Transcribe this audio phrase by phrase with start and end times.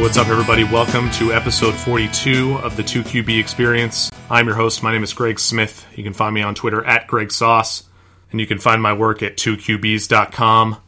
[0.00, 0.64] What's up, everybody?
[0.64, 4.10] Welcome to episode 42 of the 2QB Experience.
[4.30, 4.82] I'm your host.
[4.82, 5.86] My name is Greg Smith.
[5.94, 7.84] You can find me on Twitter at Greg Sauce,
[8.30, 10.78] and you can find my work at 2QBs.com.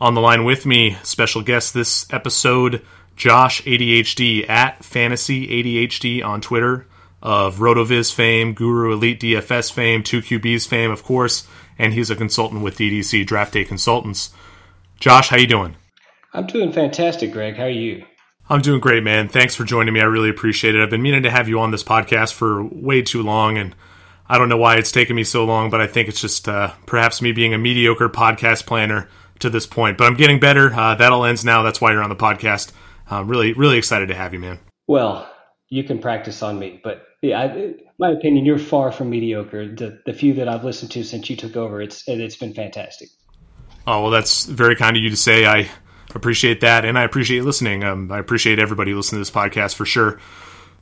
[0.00, 2.82] On the line with me, special guest this episode,
[3.14, 6.86] Josh ADHD at Fantasy ADHD on Twitter
[7.20, 11.46] of RotoViz fame, Guru Elite DFS fame, 2QBs fame, of course,
[11.78, 14.30] and he's a consultant with DDC Draft Day Consultants.
[14.98, 15.76] Josh, how you doing?
[16.32, 17.54] I'm doing fantastic, Greg.
[17.54, 18.06] How are you?
[18.52, 19.28] I'm doing great, man.
[19.28, 20.02] Thanks for joining me.
[20.02, 20.82] I really appreciate it.
[20.82, 23.74] I've been meaning to have you on this podcast for way too long, and
[24.28, 26.70] I don't know why it's taken me so long, but I think it's just uh,
[26.84, 29.96] perhaps me being a mediocre podcast planner to this point.
[29.96, 30.70] But I'm getting better.
[30.70, 31.62] Uh, that all ends now.
[31.62, 32.72] That's why you're on the podcast.
[33.10, 34.58] I'm really, really excited to have you, man.
[34.86, 35.34] Well,
[35.70, 39.74] you can practice on me, but yeah, I, my opinion, you're far from mediocre.
[39.74, 43.08] The, the few that I've listened to since you took over, it's it's been fantastic.
[43.86, 45.46] Oh well, that's very kind of you to say.
[45.46, 45.70] I
[46.14, 47.84] appreciate that, and I appreciate listening.
[47.84, 50.20] Um, I appreciate everybody listening to this podcast for sure.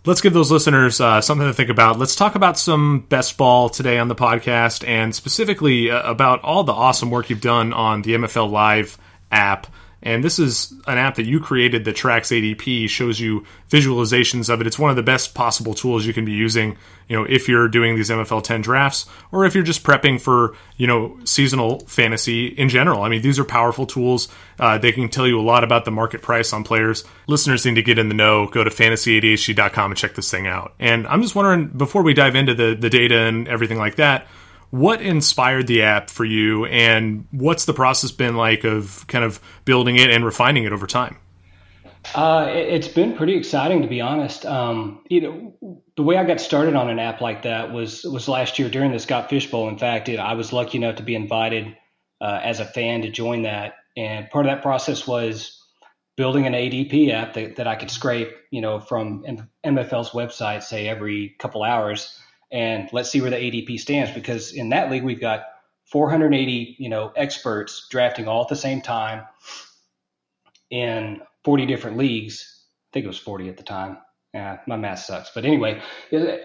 [0.06, 1.98] Let's give those listeners uh, something to think about.
[1.98, 6.64] Let's talk about some best ball today on the podcast, and specifically uh, about all
[6.64, 8.96] the awesome work you've done on the MFL Live
[9.30, 9.66] app.
[10.02, 14.60] And this is an app that you created that tracks ADP, shows you visualizations of
[14.60, 14.66] it.
[14.66, 16.76] It's one of the best possible tools you can be using,
[17.08, 20.56] you know, if you're doing these MFL 10 drafts or if you're just prepping for,
[20.76, 23.02] you know, seasonal fantasy in general.
[23.02, 24.28] I mean, these are powerful tools.
[24.58, 27.04] Uh, they can tell you a lot about the market price on players.
[27.26, 28.46] Listeners need to get in the know.
[28.46, 30.74] Go to fantasyadhd.com and check this thing out.
[30.78, 34.26] And I'm just wondering, before we dive into the, the data and everything like that,
[34.70, 39.40] what inspired the app for you, and what's the process been like of kind of
[39.64, 41.16] building it and refining it over time?
[42.14, 44.46] Uh, it's been pretty exciting, to be honest.
[44.46, 48.28] Um, you know, the way I got started on an app like that was was
[48.28, 49.68] last year during the Scott Fish Bowl.
[49.68, 51.76] In fact, it, I was lucky enough to be invited
[52.20, 55.60] uh, as a fan to join that, and part of that process was
[56.16, 59.24] building an ADP app that, that I could scrape, you know, from
[59.64, 62.20] MFL's website, say every couple hours,
[62.52, 65.44] and let's see where the ADP stands because in that league we've got
[65.86, 69.24] 480 you know experts drafting all at the same time
[70.70, 72.64] in 40 different leagues.
[72.90, 73.98] I think it was 40 at the time.
[74.32, 75.30] Yeah, my math sucks.
[75.34, 75.82] But anyway,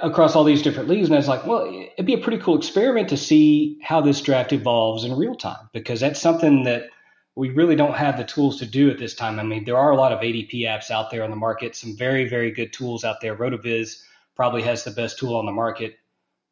[0.01, 2.57] across all these different leagues, and I was like, well, it'd be a pretty cool
[2.57, 6.89] experiment to see how this draft evolves in real time because that's something that
[7.35, 9.39] we really don't have the tools to do at this time.
[9.39, 11.95] I mean, there are a lot of ADP apps out there on the market, some
[11.95, 13.35] very, very good tools out there.
[13.35, 14.01] RotoViz
[14.35, 15.97] probably has the best tool on the market,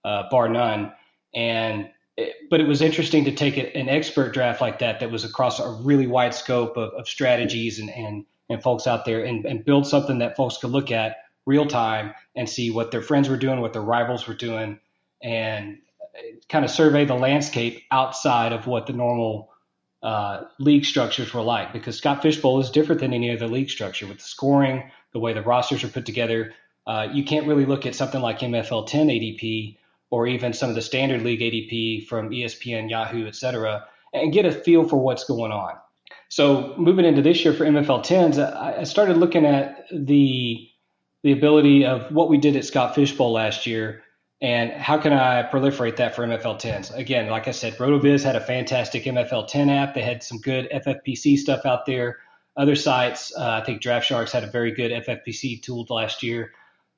[0.03, 0.93] uh, bar none.
[1.33, 5.23] And it, but it was interesting to take an expert draft like that that was
[5.23, 9.45] across a really wide scope of, of strategies and, and and folks out there and,
[9.45, 13.29] and build something that folks could look at real time and see what their friends
[13.29, 14.79] were doing, what their rivals were doing,
[15.21, 15.79] and
[16.49, 19.51] kind of survey the landscape outside of what the normal
[20.01, 21.73] uh, league structures were like.
[21.73, 25.33] Because Scott Fishbowl is different than any other league structure with the scoring, the way
[25.33, 26.53] the rosters are put together,
[26.85, 29.77] uh, you can't really look at something like MFL 10 ADP
[30.09, 34.45] or even some of the standard league ADP from ESPN, Yahoo, et cetera, and get
[34.45, 35.73] a feel for what's going on.
[36.29, 40.67] So moving into this year for MFL 10s, I started looking at the
[41.23, 44.03] the ability of what we did at Scott Fishbowl last year
[44.43, 46.93] and how can I proliferate that for MFL 10s?
[46.93, 49.93] Again, like I said, RotoViz had a fantastic MFL 10 app.
[49.93, 52.17] They had some good FFPC stuff out there.
[52.57, 56.51] Other sites, uh, I think DraftSharks had a very good FFPC tool last year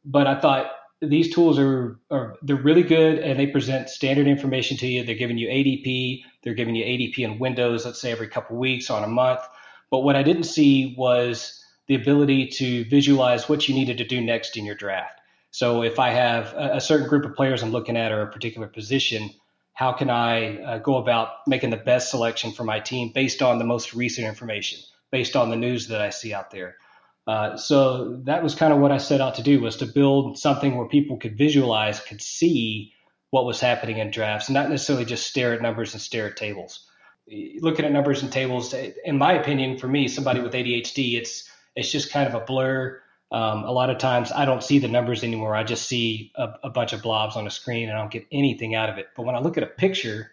[0.06, 0.72] but I thought
[1.02, 5.04] these tools are, are they're really good and they present standard information to you.
[5.04, 8.90] They're giving you ADP, they're giving you ADP in windows, let's say every couple weeks
[8.90, 9.42] on a month.
[9.92, 14.22] But what I didn't see was the ability to visualize what you needed to do
[14.22, 15.20] next in your draft.
[15.52, 18.32] So if I have a, a certain group of players I'm looking at or a
[18.32, 19.30] particular position,
[19.74, 23.60] how can I uh, go about making the best selection for my team based on
[23.60, 24.80] the most recent information,
[25.12, 26.78] based on the news that I see out there?
[27.28, 30.38] Uh, so that was kind of what I set out to do was to build
[30.38, 32.94] something where people could visualize, could see
[33.32, 36.38] what was happening in drafts, and not necessarily just stare at numbers and stare at
[36.38, 36.88] tables.
[37.60, 41.92] Looking at numbers and tables, in my opinion, for me, somebody with ADHD, it's it's
[41.92, 43.02] just kind of a blur.
[43.32, 45.56] Um, a lot of times, I don't see the numbers anymore.
[45.56, 48.28] I just see a, a bunch of blobs on a screen, and I don't get
[48.32, 49.08] anything out of it.
[49.18, 50.32] But when I look at a picture,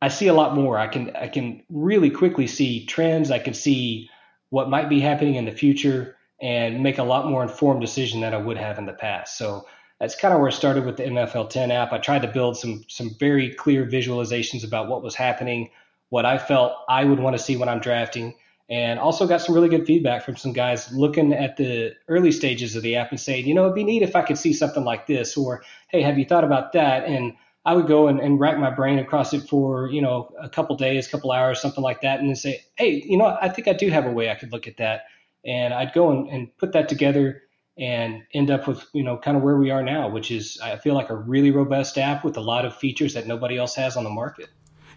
[0.00, 0.78] I see a lot more.
[0.78, 3.30] I can I can really quickly see trends.
[3.30, 4.08] I can see
[4.48, 8.34] what might be happening in the future and make a lot more informed decision than
[8.34, 9.38] I would have in the past.
[9.38, 9.64] So
[10.00, 11.92] that's kind of where I started with the MFL 10 app.
[11.92, 15.70] I tried to build some some very clear visualizations about what was happening,
[16.08, 18.34] what I felt I would want to see when I'm drafting,
[18.68, 22.74] and also got some really good feedback from some guys looking at the early stages
[22.74, 24.82] of the app and saying, you know, it'd be neat if I could see something
[24.82, 27.04] like this, or hey, have you thought about that?
[27.04, 27.34] And
[27.64, 30.74] I would go and, and rack my brain across it for, you know, a couple
[30.74, 33.72] days, couple hours, something like that, and then say, hey, you know, I think I
[33.72, 35.02] do have a way I could look at that
[35.44, 37.42] and I'd go and, and put that together
[37.78, 40.76] and end up with you know kind of where we are now, which is I
[40.76, 43.96] feel like a really robust app with a lot of features that nobody else has
[43.96, 44.48] on the market.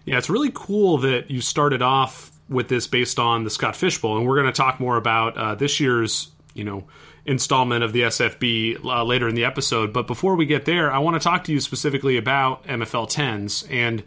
[0.04, 4.18] Yeah, it's really cool that you started off with this based on the Scott Fishbowl,
[4.18, 6.86] and we're going to talk more about uh, this year's you know
[7.24, 9.92] installment of the SFB uh, later in the episode.
[9.92, 13.66] But before we get there, I want to talk to you specifically about MFL 10s
[13.70, 14.04] and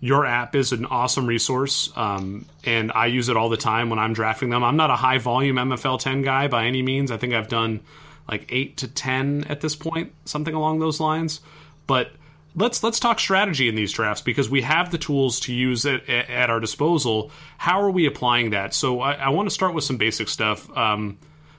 [0.00, 3.98] your app is an awesome resource, um, and I use it all the time when
[3.98, 4.64] I'm drafting them.
[4.64, 7.10] I'm not a high volume MFL 10 guy by any means.
[7.10, 7.80] I think I've done
[8.26, 11.40] like eight to 10 at this point, something along those lines.
[11.86, 12.12] But
[12.56, 16.08] let's let's talk strategy in these drafts because we have the tools to use it
[16.08, 17.30] at our disposal.
[17.58, 18.72] How are we applying that?
[18.72, 20.74] So I, I want to start with some basic stuff.
[20.74, 21.18] Um,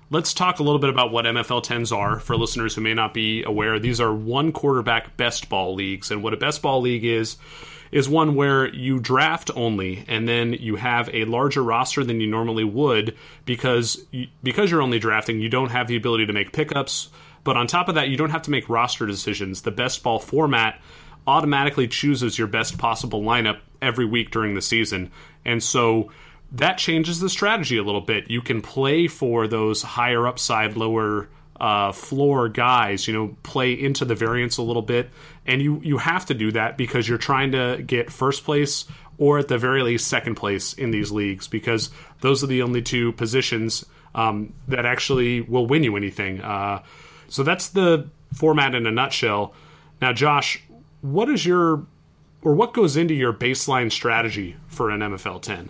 [0.09, 3.13] let's talk a little bit about what MFL 10s are for listeners who may not
[3.13, 3.77] be aware.
[3.77, 7.37] These are one quarterback best ball leagues, and what a best ball league is
[7.91, 12.27] is one where you draft only and then you have a larger roster than you
[12.27, 13.15] normally would
[13.45, 17.09] because you, because you're only drafting you don't have the ability to make pickups.
[17.43, 19.61] But on top of that you don't have to make roster decisions.
[19.61, 20.79] The best ball format
[21.27, 25.11] automatically chooses your best possible lineup every week during the season.
[25.45, 26.11] And so
[26.53, 28.29] that changes the strategy a little bit.
[28.29, 31.29] You can play for those higher upside lower
[31.59, 35.09] uh, floor guys, you know, play into the variance a little bit,
[35.45, 38.85] and you you have to do that because you're trying to get first place
[39.17, 41.89] or at the very least second place in these leagues because
[42.21, 43.85] those are the only two positions
[44.15, 46.41] um, that actually will win you anything.
[46.41, 46.81] Uh,
[47.27, 49.53] so that's the format in a nutshell.
[50.01, 50.63] Now, Josh,
[51.01, 51.85] what is your
[52.41, 55.69] or what goes into your baseline strategy for an MFL 10?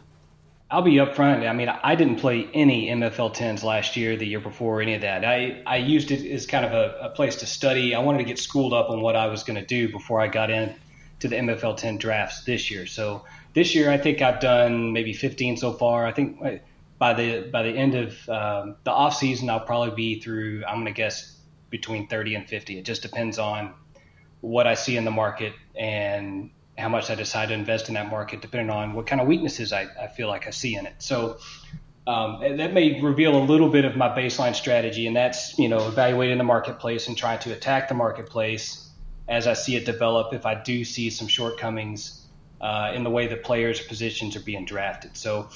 [0.71, 1.45] I'll be upfront.
[1.45, 5.01] I mean, I didn't play any MFL 10s last year, the year before, any of
[5.01, 5.25] that.
[5.25, 7.94] I, I used it as kind of a, a place to study.
[7.94, 10.27] I wanted to get schooled up on what I was going to do before I
[10.27, 10.73] got in
[11.19, 12.85] to the MFL 10 drafts this year.
[12.85, 16.06] So this year, I think I've done maybe 15 so far.
[16.06, 16.51] I think uh,
[16.97, 20.63] by the by the end of um, the off season, I'll probably be through.
[20.65, 21.35] I'm going to guess
[21.69, 22.79] between 30 and 50.
[22.79, 23.74] It just depends on
[24.39, 26.50] what I see in the market and
[26.81, 29.71] how much I decide to invest in that market, depending on what kind of weaknesses
[29.71, 30.95] I, I feel like I see in it.
[30.99, 31.37] So
[32.07, 35.87] um, that may reveal a little bit of my baseline strategy, and that's you know
[35.87, 38.89] evaluating the marketplace and trying to attack the marketplace
[39.27, 40.33] as I see it develop.
[40.33, 42.25] If I do see some shortcomings
[42.59, 45.49] uh, in the way that players' positions are being drafted, so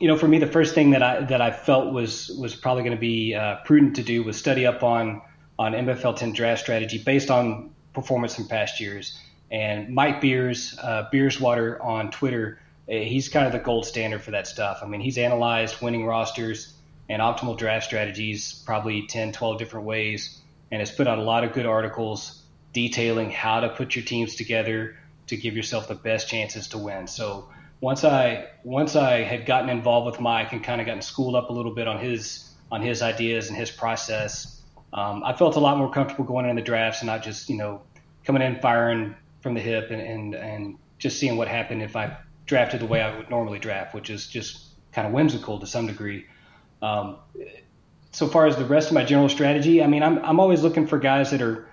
[0.00, 2.82] you know for me the first thing that I that I felt was was probably
[2.82, 5.22] going to be uh, prudent to do was study up on
[5.60, 9.16] on MFL 10 draft strategy based on performance from past years
[9.52, 12.58] and Mike Beers, uh, Beerswater on Twitter,
[12.88, 14.78] eh, he's kind of the gold standard for that stuff.
[14.82, 16.74] I mean, he's analyzed winning rosters
[17.10, 20.40] and optimal draft strategies probably 10, 12 different ways,
[20.70, 24.36] and has put out a lot of good articles detailing how to put your teams
[24.36, 24.96] together
[25.26, 27.06] to give yourself the best chances to win.
[27.06, 27.48] So
[27.82, 31.50] once I once I had gotten involved with Mike and kind of gotten schooled up
[31.50, 34.62] a little bit on his on his ideas and his process,
[34.94, 37.56] um, I felt a lot more comfortable going in the drafts and not just you
[37.58, 37.82] know
[38.24, 42.16] coming in firing from the hip and, and, and just seeing what happened if I
[42.46, 45.86] drafted the way I would normally draft, which is just kind of whimsical to some
[45.86, 46.26] degree.
[46.80, 47.18] Um,
[48.12, 50.86] so far as the rest of my general strategy, I mean, I'm, I'm always looking
[50.86, 51.68] for guys that are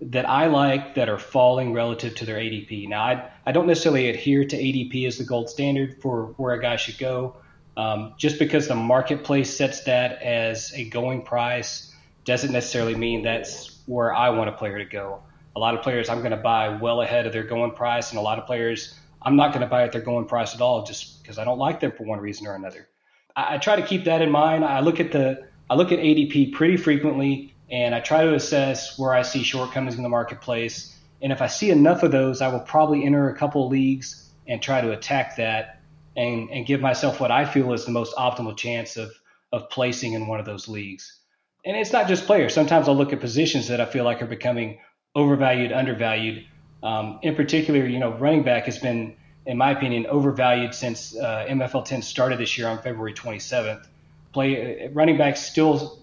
[0.00, 2.88] that I like that are falling relative to their ADP.
[2.88, 6.60] Now, I, I don't necessarily adhere to ADP as the gold standard for where a
[6.60, 7.36] guy should go.
[7.76, 13.78] Um, just because the marketplace sets that as a going price doesn't necessarily mean that's
[13.86, 15.22] where I want a player to go.
[15.56, 18.18] A lot of players I'm going to buy well ahead of their going price, and
[18.18, 20.84] a lot of players I'm not going to buy at their going price at all
[20.84, 22.88] just because I don't like them for one reason or another.
[23.34, 24.64] I, I try to keep that in mind.
[24.64, 28.98] I look at the I look at ADP pretty frequently, and I try to assess
[28.98, 30.96] where I see shortcomings in the marketplace.
[31.22, 34.60] And if I see enough of those, I will probably enter a couple leagues and
[34.60, 35.80] try to attack that
[36.16, 39.10] and, and give myself what I feel is the most optimal chance of
[39.54, 41.20] of placing in one of those leagues.
[41.64, 42.52] And it's not just players.
[42.52, 44.80] Sometimes I'll look at positions that I feel like are becoming
[45.14, 46.44] overvalued, undervalued.
[46.82, 49.16] Um, in particular, you know, running back has been,
[49.46, 53.86] in my opinion, overvalued since uh, MFL 10 started this year on February 27th.
[54.32, 56.00] Play uh, running backs still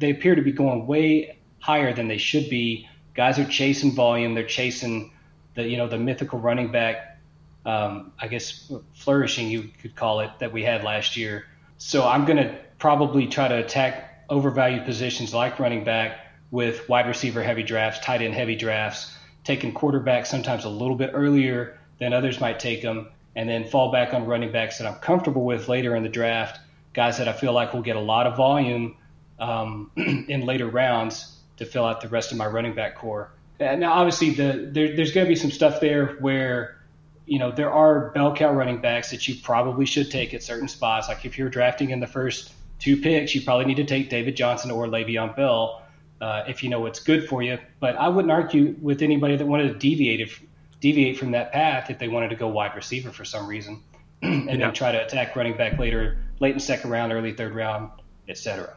[0.00, 2.88] they appear to be going way higher than they should be.
[3.14, 4.34] Guys are chasing volume.
[4.34, 5.12] They're chasing
[5.54, 7.18] the you know the mythical running back.
[7.64, 11.46] Um, I guess flourishing you could call it that we had last year.
[11.78, 16.18] So I'm going to probably try to attack overvalued positions like running back
[16.52, 21.10] with wide receiver heavy drafts, tight end heavy drafts, taking quarterbacks sometimes a little bit
[21.14, 24.96] earlier than others might take them, and then fall back on running backs that I'm
[25.00, 26.60] comfortable with later in the draft,
[26.92, 28.96] guys that I feel like will get a lot of volume
[29.40, 33.32] um, in later rounds to fill out the rest of my running back core.
[33.58, 36.78] Now, obviously, the, there, there's going to be some stuff there where
[37.24, 40.68] you know there are bell cow running backs that you probably should take at certain
[40.68, 41.08] spots.
[41.08, 44.36] Like if you're drafting in the first two picks, you probably need to take David
[44.36, 45.81] Johnson or Le'Veon Bell
[46.22, 47.58] uh, if you know what's good for you.
[47.80, 50.40] But I wouldn't argue with anybody that wanted to deviate if,
[50.80, 53.82] deviate from that path if they wanted to go wide receiver for some reason,
[54.22, 54.56] and yeah.
[54.56, 57.90] then try to attack running back later, late in second round, early third round,
[58.28, 58.74] etc.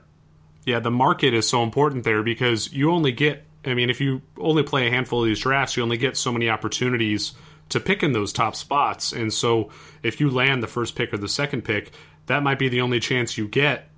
[0.66, 3.44] Yeah, the market is so important there because you only get.
[3.64, 6.32] I mean, if you only play a handful of these drafts, you only get so
[6.32, 7.34] many opportunities
[7.70, 9.12] to pick in those top spots.
[9.12, 9.70] And so,
[10.04, 11.92] if you land the first pick or the second pick,
[12.28, 13.90] that might be the only chance you get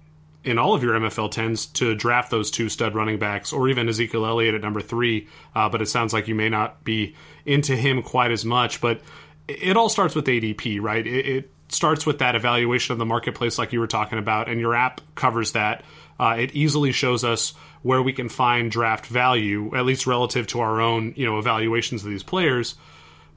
[0.47, 3.89] in all of your MFL 10s to draft those two stud running backs or even
[3.89, 5.27] Ezekiel Elliott at number three.
[5.53, 8.79] Uh, but it sounds like you may not be into him quite as much.
[8.79, 9.01] But
[9.49, 11.05] it all starts with ADP, right?
[11.05, 14.57] It, it starts with that evaluation of the marketplace, like you were talking about, and
[14.57, 15.83] your app covers that.
[16.17, 20.61] Uh, it easily shows us where we can find draft value, at least relative to
[20.61, 22.75] our own, you know, evaluations of these players.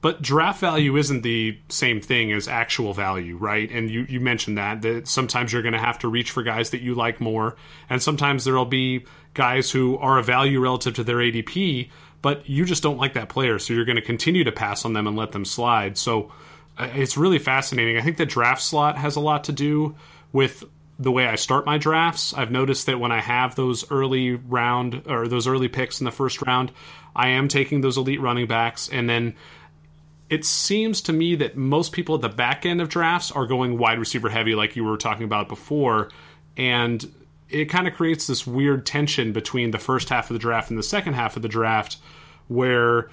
[0.01, 3.69] But draft value isn't the same thing as actual value, right?
[3.69, 6.71] And you, you mentioned that, that sometimes you're going to have to reach for guys
[6.71, 7.55] that you like more.
[7.87, 9.05] And sometimes there'll be
[9.35, 11.89] guys who are a value relative to their ADP,
[12.23, 13.59] but you just don't like that player.
[13.59, 15.99] So you're going to continue to pass on them and let them slide.
[15.99, 16.31] So
[16.79, 17.97] uh, it's really fascinating.
[17.97, 19.95] I think the draft slot has a lot to do
[20.33, 20.63] with
[20.97, 22.33] the way I start my drafts.
[22.33, 26.11] I've noticed that when I have those early round or those early picks in the
[26.11, 26.71] first round,
[27.15, 29.35] I am taking those elite running backs and then
[30.31, 33.77] it seems to me that most people at the back end of drafts are going
[33.77, 36.09] wide receiver heavy, like you were talking about before.
[36.55, 37.05] And
[37.49, 40.79] it kind of creates this weird tension between the first half of the draft and
[40.79, 41.97] the second half of the draft
[42.47, 43.09] where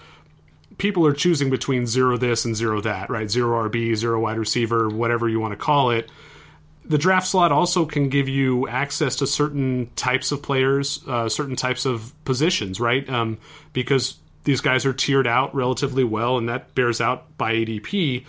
[0.79, 3.29] people are choosing between zero this and zero that, right?
[3.29, 6.09] Zero RB, zero wide receiver, whatever you want to call it.
[6.85, 11.57] The draft slot also can give you access to certain types of players, uh, certain
[11.57, 13.09] types of positions, right?
[13.11, 13.39] Um,
[13.73, 18.25] because these guys are tiered out relatively well, and that bears out by ADP.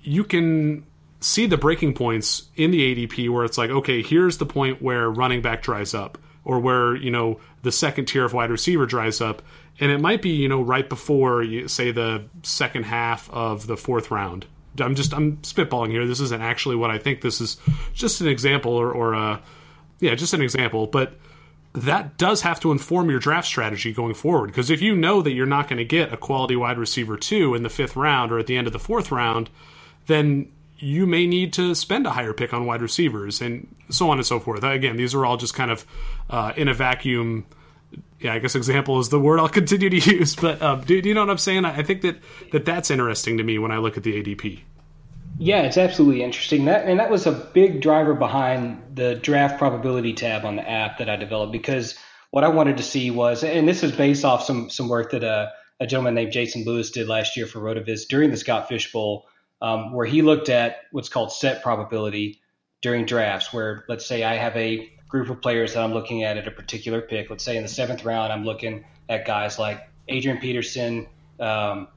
[0.00, 0.86] You can
[1.20, 5.10] see the breaking points in the ADP where it's like, okay, here's the point where
[5.10, 9.20] running back dries up, or where you know the second tier of wide receiver dries
[9.20, 9.42] up,
[9.78, 14.10] and it might be you know right before say the second half of the fourth
[14.10, 14.46] round.
[14.80, 16.06] I'm just I'm spitballing here.
[16.06, 17.20] This isn't actually what I think.
[17.20, 17.58] This is
[17.92, 19.38] just an example, or, or uh,
[20.00, 21.12] yeah, just an example, but
[21.76, 24.46] that does have to inform your draft strategy going forward.
[24.46, 27.54] Because if you know that you're not going to get a quality wide receiver two
[27.54, 29.50] in the fifth round or at the end of the fourth round,
[30.06, 34.18] then you may need to spend a higher pick on wide receivers and so on
[34.18, 34.62] and so forth.
[34.64, 35.86] Again, these are all just kind of
[36.30, 37.44] uh, in a vacuum.
[38.20, 40.34] Yeah, I guess example is the word I'll continue to use.
[40.34, 41.66] But um, do, do you know what I'm saying?
[41.66, 42.16] I think that,
[42.52, 44.60] that that's interesting to me when I look at the ADP.
[45.38, 46.64] Yeah, it's absolutely interesting.
[46.64, 50.98] That and that was a big driver behind the draft probability tab on the app
[50.98, 51.94] that I developed because
[52.30, 55.22] what I wanted to see was, and this is based off some some work that
[55.22, 55.50] a, uh,
[55.80, 59.26] a gentleman named Jason Lewis did last year for Rotoviz during the Scott Fish Bowl,
[59.60, 62.40] um, where he looked at what's called set probability
[62.80, 63.52] during drafts.
[63.52, 66.50] Where let's say I have a group of players that I'm looking at at a
[66.50, 67.28] particular pick.
[67.28, 71.06] Let's say in the seventh round, I'm looking at guys like Adrian Peterson,
[71.38, 71.88] um,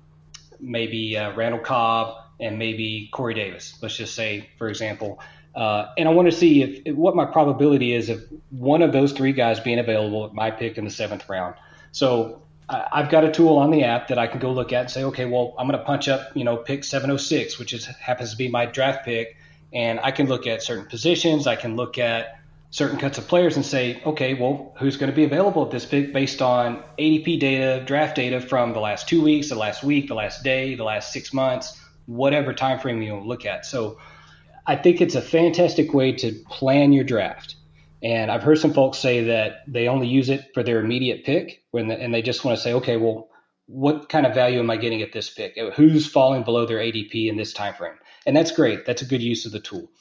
[0.59, 3.77] maybe uh, Randall Cobb and maybe Corey Davis.
[3.81, 5.19] Let's just say, for example.
[5.55, 9.11] Uh, and I want to see if, what my probability is of one of those
[9.11, 11.55] three guys being available at my pick in the seventh round.
[11.91, 14.81] So I, I've got a tool on the app that I can go look at
[14.81, 17.85] and say, okay, well, I'm going to punch up, you know, pick 706, which is
[17.85, 19.37] happens to be my draft pick,
[19.73, 21.47] and I can look at certain positions.
[21.47, 22.39] I can look at
[22.71, 25.85] certain cuts of players and say, okay, well, who's going to be available at this
[25.85, 30.07] pick based on ADP data, draft data from the last two weeks, the last week,
[30.07, 31.78] the last day, the last six months
[32.09, 33.65] whatever time frame you look at.
[33.65, 33.99] So
[34.65, 37.55] I think it's a fantastic way to plan your draft.
[38.01, 41.63] And I've heard some folks say that they only use it for their immediate pick
[41.71, 43.29] when the, and they just want to say, okay, well,
[43.67, 45.55] what kind of value am I getting at this pick?
[45.75, 47.99] Who's falling below their ADP in this time frame?
[48.25, 48.85] And that's great.
[48.85, 49.91] That's a good use of the tool.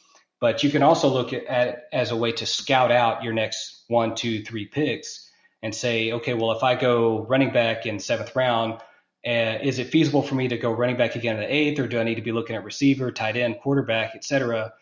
[0.40, 3.34] But you can also look at, at it as a way to scout out your
[3.34, 5.28] next one, two, three picks
[5.62, 8.80] and say, okay, well, if I go running back in seventh round,
[9.26, 11.88] uh, is it feasible for me to go running back again in the eighth, or
[11.88, 14.72] do I need to be looking at receiver, tight end, quarterback, et cetera,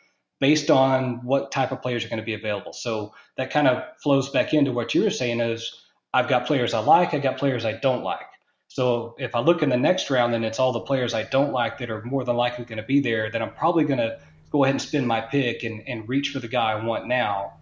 [0.40, 2.73] based on what type of players are going to be available?
[2.73, 6.75] So that kind of flows back into what you were saying is I've got players
[6.75, 8.26] I like, I've got players I don't like.
[8.69, 11.52] So if I look in the next round and it's all the players I don't
[11.52, 14.19] like that are more than likely going to be there, then I'm probably going to
[14.50, 17.55] go ahead and spin my pick and, and reach for the guy I want now,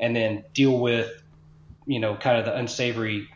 [0.00, 1.22] and then deal with,
[1.86, 3.28] you know, kind of the unsavory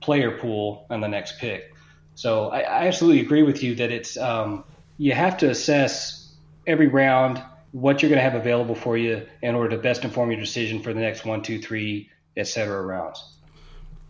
[0.00, 1.72] player pool on the next pick.
[2.14, 4.64] So I, I absolutely agree with you that it's um,
[4.98, 6.32] you have to assess
[6.66, 10.30] every round what you're going to have available for you in order to best inform
[10.30, 13.24] your decision for the next one, two, three, et cetera rounds.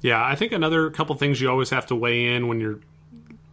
[0.00, 2.80] Yeah, I think another couple things you always have to weigh in when you're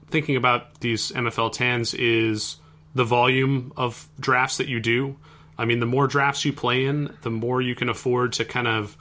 [0.09, 2.57] thinking about these MFL 10s is
[2.95, 5.17] the volume of drafts that you do.
[5.57, 8.67] I mean, the more drafts you play in, the more you can afford to kind
[8.67, 8.97] of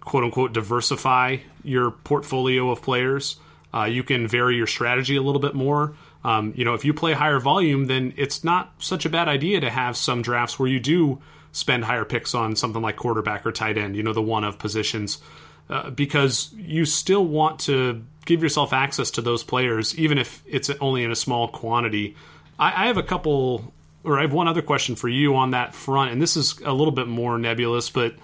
[0.00, 3.36] quote unquote diversify your portfolio of players.
[3.74, 5.94] Uh, you can vary your strategy a little bit more.
[6.22, 9.60] Um, you know, if you play higher volume, then it's not such a bad idea
[9.60, 11.20] to have some drafts where you do
[11.52, 14.58] spend higher picks on something like quarterback or tight end, you know, the one of
[14.58, 15.18] positions,
[15.68, 20.70] uh, because you still want to give yourself access to those players, even if it's
[20.80, 22.16] only in a small quantity.
[22.58, 25.74] I, I have a couple, or I have one other question for you on that
[25.74, 28.14] front, and this is a little bit more nebulous, but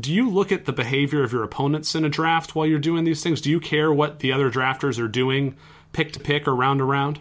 [0.00, 3.04] do you look at the behavior of your opponents in a draft while you're doing
[3.04, 3.40] these things?
[3.40, 5.56] Do you care what the other drafters are doing,
[5.92, 7.20] pick to pick or round to round?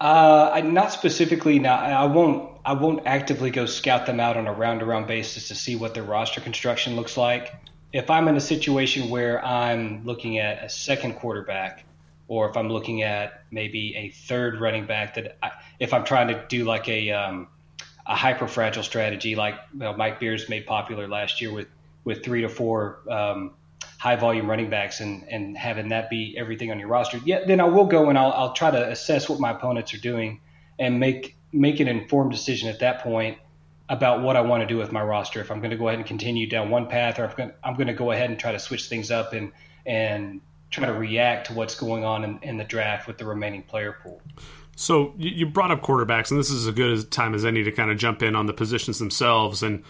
[0.00, 1.58] Uh, not specifically.
[1.58, 2.50] Now, I won't.
[2.66, 5.76] I won't actively go scout them out on a round to round basis to see
[5.76, 7.54] what their roster construction looks like.
[7.92, 11.84] If I'm in a situation where I'm looking at a second quarterback,
[12.26, 16.28] or if I'm looking at maybe a third running back, that I, if I'm trying
[16.28, 17.48] to do like a um,
[18.06, 21.68] a hyper fragile strategy like you know, Mike Beers made popular last year with
[22.04, 23.52] with three to four um,
[23.98, 27.18] high volume running backs and and having that be everything on your roster.
[27.24, 30.00] Yeah, then I will go and I'll I'll try to assess what my opponents are
[30.00, 30.40] doing
[30.78, 33.38] and make make an informed decision at that point
[33.88, 35.40] about what I want to do with my roster.
[35.40, 37.86] If I'm going to go ahead and continue down one path, or if I'm going
[37.86, 39.52] to go ahead and try to switch things up and
[39.86, 43.62] and try to react to what's going on in, in the draft with the remaining
[43.62, 44.20] player pool.
[44.76, 47.72] So you brought up quarterbacks, and this is as good a time as any to
[47.72, 49.62] kind of jump in on the positions themselves.
[49.62, 49.84] And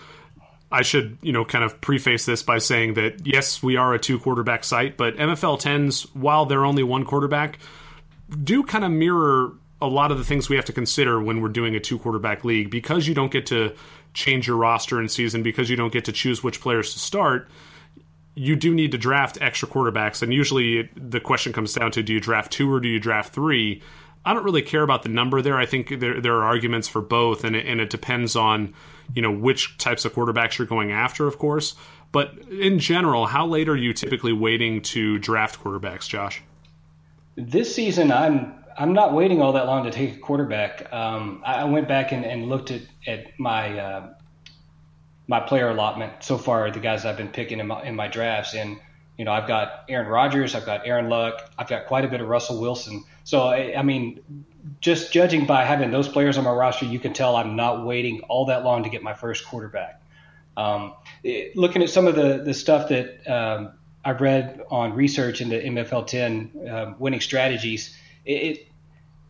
[0.71, 3.99] I should, you know, kind of preface this by saying that yes, we are a
[3.99, 7.59] two quarterback site, but MFL 10s, while they're only one quarterback,
[8.43, 11.49] do kind of mirror a lot of the things we have to consider when we're
[11.49, 13.75] doing a two quarterback league because you don't get to
[14.15, 17.49] change your roster in season, because you don't get to choose which players to start.
[18.35, 22.15] You do need to draft extra quarterbacks, and usually the question comes down to do
[22.15, 23.83] you draft two or do you draft three?
[24.25, 25.59] I don't really care about the number there.
[25.59, 28.75] I think there there are arguments for both, and it, and it depends on
[29.15, 31.75] you know which types of quarterbacks you're going after, of course.
[32.13, 36.43] But in general, how late are you typically waiting to draft quarterbacks, Josh?
[37.37, 40.93] This season, I'm I'm not waiting all that long to take a quarterback.
[40.93, 44.15] Um, I went back and, and looked at at my uh,
[45.27, 46.71] my player allotment so far.
[46.71, 48.79] The guys I've been picking in my, in my drafts, and
[49.19, 52.21] you know, I've got Aaron Rodgers, I've got Aaron Luck, I've got quite a bit
[52.21, 53.05] of Russell Wilson.
[53.25, 54.21] So, I, I mean,
[54.81, 58.21] just judging by having those players on my roster, you can tell I'm not waiting
[58.29, 60.01] all that long to get my first quarterback.
[60.57, 63.73] Um, it, looking at some of the, the stuff that um,
[64.05, 68.69] I've read on research into MFL 10 um, winning strategies, it, it,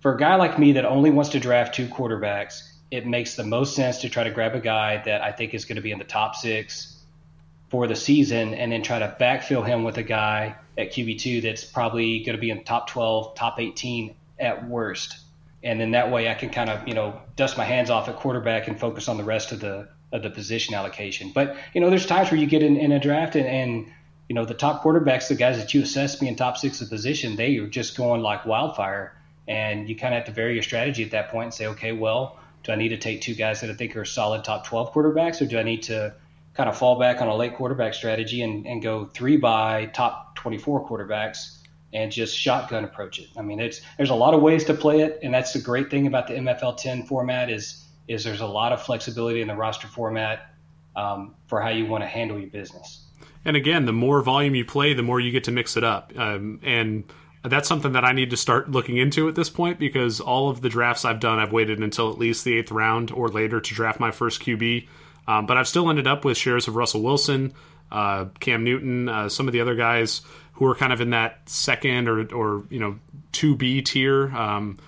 [0.00, 3.44] for a guy like me that only wants to draft two quarterbacks, it makes the
[3.44, 5.92] most sense to try to grab a guy that I think is going to be
[5.92, 6.94] in the top six,
[7.74, 11.64] for the season and then try to backfill him with a guy at QB2 that's
[11.64, 15.16] probably going to be in top 12, top 18 at worst.
[15.62, 18.16] And then that way I can kind of, you know, dust my hands off at
[18.16, 21.32] quarterback and focus on the rest of the of the position allocation.
[21.34, 23.92] But, you know, there's times where you get in, in a draft and, and,
[24.28, 27.34] you know, the top quarterbacks, the guys that you assess being top six of position,
[27.34, 29.16] they are just going like wildfire.
[29.48, 31.92] And you kind of have to vary your strategy at that point and say, okay,
[31.92, 34.92] well, do I need to take two guys that I think are solid top 12
[34.92, 36.14] quarterbacks or do I need to
[36.54, 40.33] kind of fall back on a late quarterback strategy and, and go three by top
[40.44, 41.56] 24 quarterbacks
[41.94, 43.28] and just shotgun approach it.
[43.34, 45.90] I mean, it's there's a lot of ways to play it, and that's the great
[45.90, 49.54] thing about the MFL 10 format is is there's a lot of flexibility in the
[49.54, 50.50] roster format
[50.96, 53.06] um, for how you want to handle your business.
[53.46, 56.12] And again, the more volume you play, the more you get to mix it up,
[56.14, 57.04] um, and
[57.42, 60.60] that's something that I need to start looking into at this point because all of
[60.60, 63.74] the drafts I've done, I've waited until at least the eighth round or later to
[63.74, 64.88] draft my first QB
[65.26, 67.54] um, but I've still ended up with shares of Russell Wilson,
[67.90, 70.22] uh, Cam Newton, uh, some of the other guys
[70.54, 72.98] who are kind of in that second or, or you know,
[73.32, 74.34] 2B tier.
[74.34, 74.78] Um,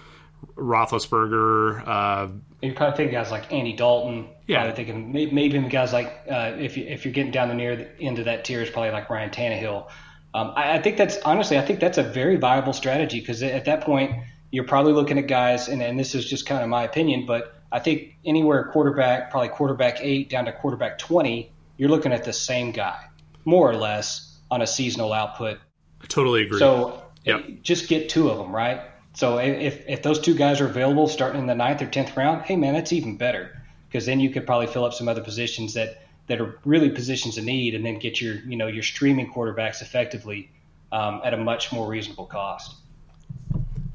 [0.56, 1.86] Roethlisberger.
[1.86, 2.28] Uh,
[2.62, 4.28] you're kind of thinking guys like Andy Dalton.
[4.46, 7.54] Yeah, of thinking maybe, maybe guys like uh, if you if you're getting down the
[7.54, 9.88] near the end of that tier is probably like Ryan Tannehill.
[10.34, 13.64] Um, I, I, think that's honestly I think that's a very viable strategy because at
[13.64, 14.12] that point
[14.50, 17.56] you're probably looking at guys and, and this is just kind of my opinion, but
[17.72, 22.32] I think anywhere quarterback, probably quarterback eight down to quarterback 20, you're looking at the
[22.32, 22.98] same guy,
[23.44, 25.58] more or less, on a seasonal output.
[26.02, 26.58] I totally agree.
[26.58, 27.44] So yep.
[27.62, 28.80] just get two of them, right?
[29.14, 32.42] So if, if those two guys are available starting in the ninth or 10th round,
[32.42, 33.56] hey, man, that's even better
[33.88, 37.38] because then you could probably fill up some other positions that, that are really positions
[37.38, 40.50] of need and then get your, you know, your streaming quarterbacks effectively
[40.92, 42.74] um, at a much more reasonable cost.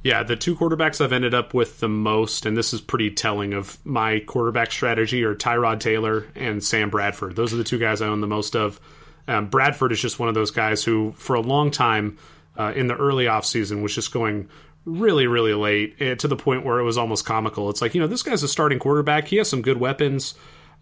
[0.04, 3.54] Yeah, the two quarterbacks I've ended up with the most, and this is pretty telling
[3.54, 7.36] of my quarterback strategy, are Tyrod Taylor and Sam Bradford.
[7.36, 8.80] Those are the two guys I own the most of.
[9.28, 12.18] Um, Bradford is just one of those guys who, for a long time
[12.58, 14.50] uh, in the early offseason, was just going
[14.86, 17.70] really, really late eh, to the point where it was almost comical.
[17.70, 19.28] It's like, you know, this guy's a starting quarterback.
[19.28, 20.34] He has some good weapons.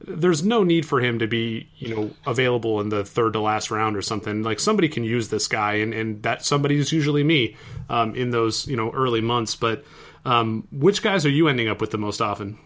[0.02, 3.70] There's no need for him to be, you know, available in the third to last
[3.70, 4.44] round or something.
[4.44, 7.58] Like somebody can use this guy, and, and that somebody is usually me
[7.90, 9.56] um, in those, you know, early months.
[9.56, 9.84] But
[10.26, 12.58] um, which guys are you ending up with the most often?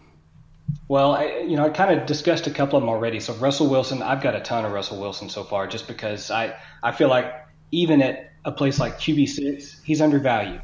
[0.88, 3.20] Well, I, you know, I kind of discussed a couple of them already.
[3.20, 6.54] So Russell Wilson, I've got a ton of Russell Wilson so far, just because I
[6.82, 7.32] I feel like
[7.70, 10.62] even at a place like QB six, he's undervalued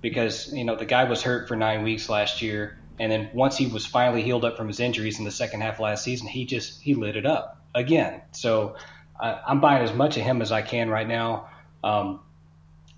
[0.00, 3.56] because you know the guy was hurt for nine weeks last year, and then once
[3.56, 6.44] he was finally healed up from his injuries in the second half last season, he
[6.44, 8.22] just he lit it up again.
[8.32, 8.76] So
[9.20, 11.48] uh, I'm buying as much of him as I can right now.
[11.84, 12.20] Um,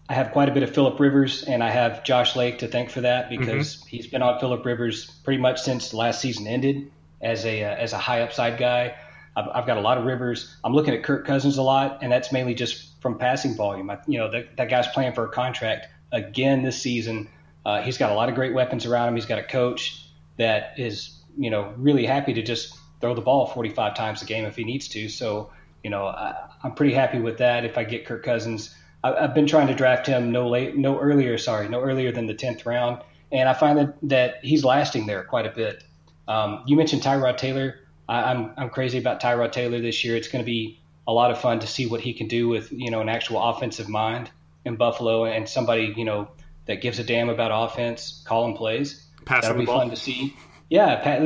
[0.08, 2.90] I have quite a bit of Philip Rivers, and I have Josh Lake to thank
[2.90, 3.88] for that because mm-hmm.
[3.88, 7.92] he's been on Philip Rivers pretty much since last season ended as a uh, as
[7.92, 8.94] a high upside guy.
[9.36, 10.56] I've, I've, got a lot of Rivers.
[10.64, 13.90] I'm looking at Kirk Cousins a lot, and that's mainly just from passing volume.
[13.90, 17.28] I, you know, that, that guy's playing for a contract again this season.
[17.64, 19.14] Uh, he's got a lot of great weapons around him.
[19.14, 23.46] He's got a coach that is, you know, really happy to just throw the ball
[23.46, 25.08] 45 times a game if he needs to.
[25.08, 25.50] So,
[25.82, 27.64] you know, I, am pretty happy with that.
[27.64, 30.98] If I get Kirk Cousins, I, have been trying to draft him no late, no
[30.98, 35.06] earlier, sorry, no earlier than the 10th round, and I find that that he's lasting
[35.06, 35.84] there quite a bit.
[36.26, 37.76] Um, you mentioned Tyrod Taylor.
[38.08, 40.16] I, I'm I'm crazy about Tyrod Taylor this year.
[40.16, 42.72] It's going to be a lot of fun to see what he can do with
[42.72, 44.30] you know an actual offensive mind
[44.64, 46.28] in Buffalo and somebody you know
[46.68, 49.06] that gives a damn about offense, calling plays.
[49.24, 49.80] Passing That'll be ball.
[49.80, 50.36] fun to see.
[50.70, 51.22] Yeah, Pat,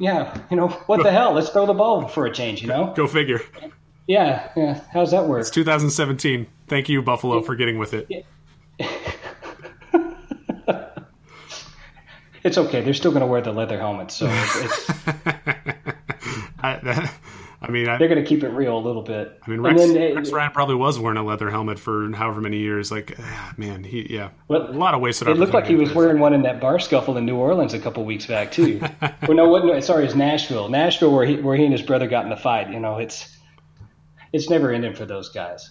[0.00, 1.32] yeah, you know what the hell?
[1.32, 2.62] Let's throw the ball for a change.
[2.62, 3.40] You know, go figure.
[4.06, 4.80] Yeah, yeah.
[4.92, 5.40] How's that work?
[5.40, 6.46] It's 2017.
[6.68, 8.24] Thank you, Buffalo, for getting with it.
[12.44, 12.80] it's okay.
[12.82, 14.56] They're still going to wear the leather helmets, so it's.
[14.62, 14.90] it's
[16.60, 17.12] I, that,
[17.66, 19.40] I mean, I, they're going to keep it real a little bit.
[19.44, 22.58] I mean, Rex, then, Rex Ryan probably was wearing a leather helmet for however many
[22.58, 22.92] years.
[22.92, 25.26] Like, ah, man, he yeah, well, a lot of wasted.
[25.26, 27.80] It looked like he was wearing one in that bar scuffle in New Orleans a
[27.80, 28.80] couple weeks back too.
[29.22, 32.22] well, no, what, sorry, it's Nashville, Nashville, where he where he and his brother got
[32.22, 32.70] in the fight.
[32.70, 33.36] You know, it's
[34.32, 35.70] it's never ending for those guys.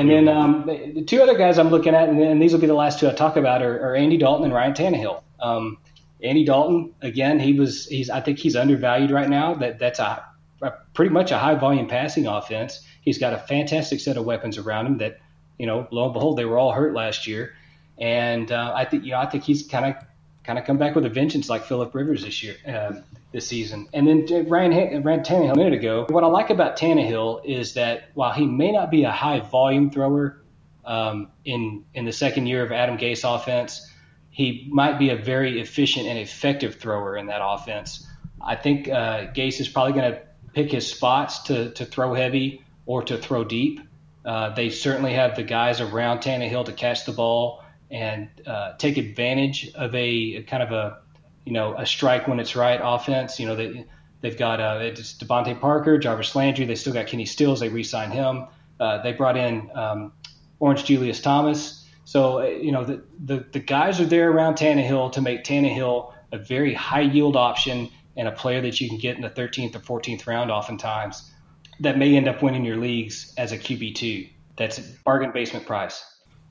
[0.00, 2.66] And then um, the two other guys I'm looking at, and, and, these will be
[2.66, 5.22] the last two I talk about, are, are Andy Dalton and Ryan Tannehill.
[5.40, 5.78] Um,
[6.22, 9.54] Andy Dalton, again, he was he's I think he's undervalued right now.
[9.54, 10.24] That that's a,
[10.94, 12.86] pretty much a high volume passing offense.
[13.02, 14.98] He's got a fantastic set of weapons around him.
[14.98, 15.18] That
[15.58, 17.54] you know, lo and behold, they were all hurt last year,
[17.98, 20.02] and uh, I think you know I think he's kind of
[20.44, 23.00] kind of come back with a vengeance like Philip Rivers this year, uh,
[23.32, 23.88] this season.
[23.92, 26.06] And then Ryan, Ryan Tannehill a minute ago.
[26.08, 29.90] What I like about Tannehill is that while he may not be a high volume
[29.90, 30.40] thrower
[30.84, 33.92] um, in in the second year of Adam Gase offense,
[34.30, 38.06] he might be a very efficient and effective thrower in that offense.
[38.40, 40.22] I think uh, Gase is probably going to
[40.56, 43.78] pick his spots to to throw heavy or to throw deep.
[44.24, 48.96] Uh, they certainly have the guys around Tannehill to catch the ball and uh, take
[48.96, 50.98] advantage of a, a, kind of a
[51.44, 53.38] you know a strike when it's right offense.
[53.38, 53.84] You know they
[54.22, 56.64] they've got uh, it's DeVante Parker, Jarvis Landry.
[56.64, 57.60] They still got Kenny Stills.
[57.60, 58.46] They re-signed him.
[58.80, 60.12] Uh, they brought in um,
[60.58, 61.86] Orange Julius Thomas.
[62.06, 66.14] So uh, you know the, the the guys are there around Tannehill to make Tannehill
[66.32, 69.74] a very high yield option and a player that you can get in the 13th
[69.76, 71.30] or 14th round oftentimes
[71.80, 74.30] that may end up winning your leagues as a QB2.
[74.56, 76.04] That's a bargain basement price.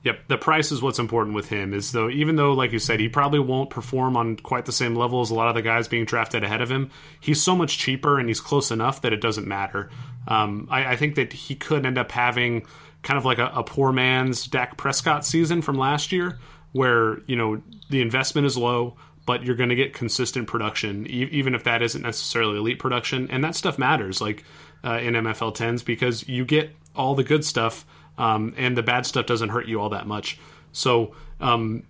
[0.04, 1.74] Yep, the price is what's important with him.
[1.74, 4.94] Is though, even though, like you said, he probably won't perform on quite the same
[4.94, 6.90] level as a lot of the guys being drafted ahead of him.
[7.18, 9.90] He's so much cheaper and he's close enough that it doesn't matter.
[10.28, 12.66] Um, I, I, think that he could end up having
[13.02, 16.38] kind of like a, a poor man's Dak Prescott season from last year,
[16.70, 21.28] where you know the investment is low, but you're going to get consistent production, e-
[21.32, 24.20] even if that isn't necessarily elite production, and that stuff matters.
[24.20, 24.44] Like
[24.84, 27.84] uh, in MFL tens, because you get all the good stuff
[28.18, 30.38] um, and the bad stuff doesn't hurt you all that much.
[30.72, 31.84] So, um,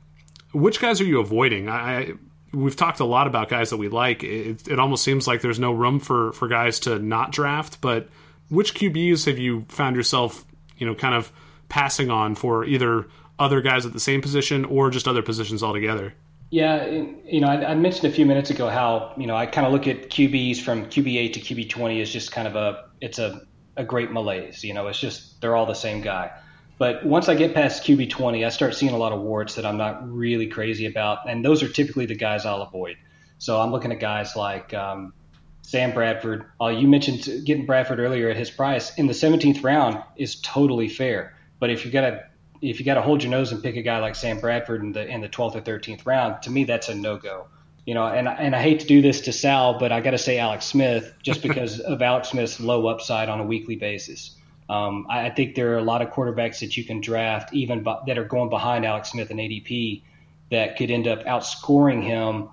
[0.53, 1.69] which guys are you avoiding?
[1.69, 2.15] I,
[2.53, 4.25] we've talked a lot about guys that we like.
[4.25, 7.81] It, it, almost seems like there's no room for for guys to not draft.
[7.81, 8.09] But
[8.49, 10.45] which QBs have you found yourself,
[10.79, 11.31] you know, kind of
[11.69, 13.07] passing on for either
[13.39, 16.15] other guys at the same position or just other positions altogether?
[16.51, 19.67] Yeah, you know, I, I mentioned a few minutes ago how you know I kind
[19.67, 22.85] of look at QBs from QB eight to QB twenty as just kind of a
[23.01, 23.41] it's a
[23.77, 24.65] a great malaise.
[24.65, 26.31] You know, it's just they're all the same guy.
[26.79, 29.65] But once I get past QB 20, I start seeing a lot of warts that
[29.65, 32.97] I'm not really crazy about, and those are typically the guys I'll avoid.
[33.39, 35.15] So I'm looking at guys like um,
[35.63, 36.45] Sam Bradford.
[36.61, 40.89] Uh, you mentioned getting Bradford earlier at his price in the 17th round is totally
[40.89, 41.35] fair.
[41.59, 42.25] But if you got to
[42.63, 44.93] if you got to hold your nose and pick a guy like Sam Bradford in
[44.93, 47.47] the in the 12th or 13th round, to me that's a no go
[47.87, 50.19] you know, and and I hate to do this to Sal, but I got to
[50.19, 54.37] say Alex Smith just because of Alex Smith's low upside on a weekly basis.
[54.69, 57.85] Um, I, I, think there are a lot of quarterbacks that you can draft even
[57.85, 60.03] that are going behind Alex Smith and ADP
[60.51, 62.49] that could end up outscoring him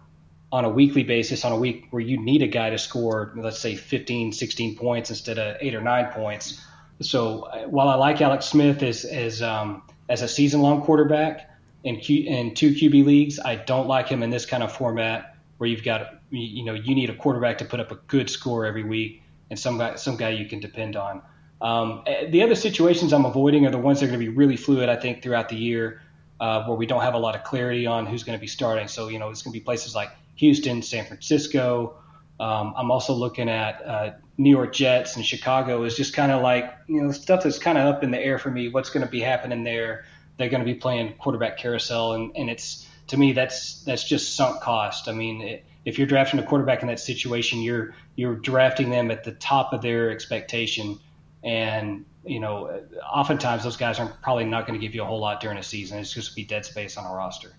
[0.51, 3.57] on a weekly basis on a week where you need a guy to score, let's
[3.57, 6.63] say 15, 16 points instead of eight or nine points.
[7.01, 11.49] So uh, while I like Alex Smith as as um, as a season long quarterback
[11.83, 15.35] in Q, in two QB leagues, I don't like him in this kind of format
[15.57, 18.65] where you've got you know you need a quarterback to put up a good score
[18.65, 21.21] every week and some guy some guy you can depend on.
[21.61, 24.57] Um, the other situations I'm avoiding are the ones that are going to be really
[24.57, 24.89] fluid.
[24.89, 26.01] I think throughout the year.
[26.39, 28.89] Uh, where we don't have a lot of clarity on who's going to be starting.
[28.89, 31.95] So, you know, it's going to be places like Houston, San Francisco.
[32.39, 36.41] Um, I'm also looking at uh, New York Jets and Chicago is just kind of
[36.41, 38.69] like you know stuff that's kind of up in the air for me.
[38.69, 40.05] What's going to be happening there?
[40.37, 44.35] They're going to be playing quarterback carousel, and, and it's to me that's that's just
[44.35, 45.07] sunk cost.
[45.07, 49.11] I mean, it, if you're drafting a quarterback in that situation, you're you're drafting them
[49.11, 50.99] at the top of their expectation,
[51.43, 55.19] and you know, oftentimes those guys are probably not going to give you a whole
[55.19, 55.99] lot during a season.
[55.99, 57.53] It's just be dead space on a roster.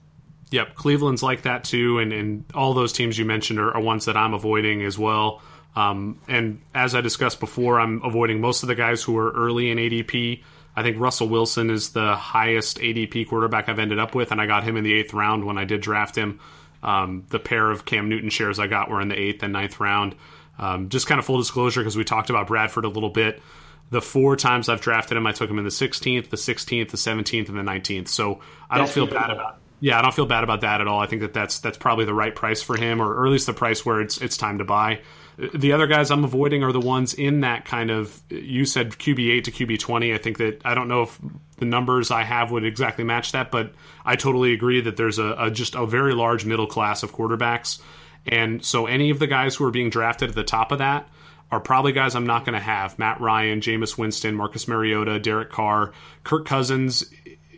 [0.50, 4.04] Yep, Cleveland's like that too, and, and all those teams you mentioned are, are ones
[4.04, 5.42] that I'm avoiding as well.
[5.76, 9.70] Um, and as I discussed before, I'm avoiding most of the guys who are early
[9.70, 10.42] in ADP.
[10.76, 14.46] I think Russell Wilson is the highest ADP quarterback I've ended up with, and I
[14.46, 16.40] got him in the eighth round when I did draft him.
[16.82, 19.80] Um, the pair of Cam Newton shares I got were in the eighth and ninth
[19.80, 20.14] round.
[20.58, 23.42] Um, just kind of full disclosure because we talked about Bradford a little bit.
[23.90, 26.96] The four times I've drafted him, I took him in the 16th, the 16th, the
[26.96, 28.08] 17th, and the 19th.
[28.08, 30.88] So I don't feel bad about it yeah, I don't feel bad about that at
[30.88, 31.00] all.
[31.00, 33.46] I think that that's that's probably the right price for him, or, or at least
[33.46, 35.00] the price where it's it's time to buy.
[35.36, 39.30] The other guys I'm avoiding are the ones in that kind of you said QB
[39.30, 40.14] eight to QB twenty.
[40.14, 41.18] I think that I don't know if
[41.58, 43.72] the numbers I have would exactly match that, but
[44.04, 47.80] I totally agree that there's a, a just a very large middle class of quarterbacks,
[48.26, 51.08] and so any of the guys who are being drafted at the top of that
[51.50, 52.98] are probably guys I'm not going to have.
[52.98, 55.92] Matt Ryan, Jameis Winston, Marcus Mariota, Derek Carr,
[56.24, 57.04] Kirk Cousins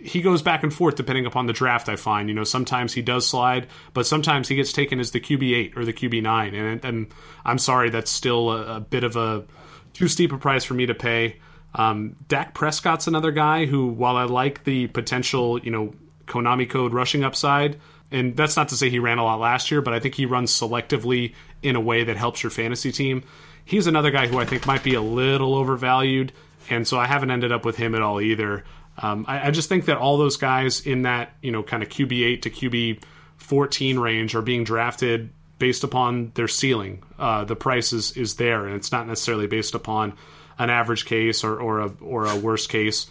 [0.06, 1.88] he goes back and forth depending upon the draft.
[1.88, 5.20] I find you know sometimes he does slide, but sometimes he gets taken as the
[5.20, 7.06] QB eight or the QB nine, and, and
[7.44, 9.44] I'm sorry that's still a, a, bit of a
[9.92, 11.40] too steep a price for me to pay.
[11.74, 15.94] Um, Dak Prescott's another guy who, while I like the potential, you know,
[16.26, 17.78] Konami code rushing upside,
[18.10, 20.26] and that's not to say he ran a lot last year, but I think he
[20.26, 23.24] runs selectively in a way that helps your fantasy team.
[23.64, 26.32] He's another guy who I think might be a little overvalued,
[26.70, 28.64] and so I haven't ended up with him at all either.
[28.98, 31.88] Um, I, I, just think that all those guys in that you know kind of
[31.88, 33.02] QB eight to QB
[33.36, 37.02] fourteen range are being drafted based upon their ceiling.
[37.18, 40.14] Uh, the price is, is there, and it's not necessarily based upon
[40.58, 43.06] an average case or, or a or a worst case.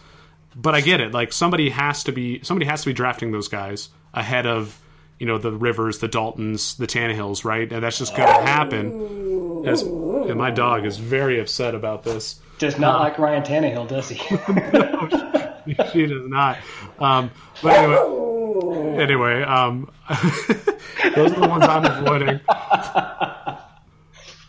[0.56, 1.12] But I get it.
[1.12, 4.80] Like somebody has to be somebody has to be drafting those guys ahead of
[5.20, 7.72] you know the Rivers, the Daltons, the Tannehills, right?
[7.72, 9.66] And that's just going to happen.
[9.66, 12.40] As and my dog is very upset about this.
[12.58, 15.42] Does not uh, like Ryan Tannehill, does he?
[15.94, 16.58] she does not.
[17.00, 19.92] Um, but anyway, anyway, um,
[21.16, 22.40] those are the ones I'm avoiding.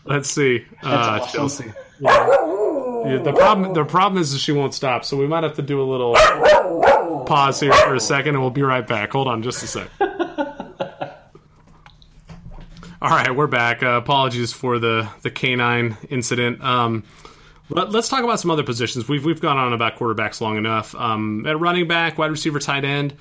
[0.05, 1.33] Let's see, uh, awesome.
[1.33, 1.73] Chelsea.
[1.99, 2.27] Yeah.
[3.05, 3.17] yeah.
[3.17, 5.81] the problem, the problem is that she won't stop, so we might have to do
[5.81, 6.15] a little
[7.25, 9.11] pause here for a second, and we'll be right back.
[9.11, 9.89] Hold on, just a sec.
[12.99, 13.83] All right, we're back.
[13.83, 16.63] Uh, apologies for the the canine incident.
[16.63, 17.03] Um,
[17.69, 19.07] but let's talk about some other positions.
[19.07, 20.95] We've we've gone on about quarterbacks long enough.
[20.95, 23.15] Um, at running back, wide receiver, tight end.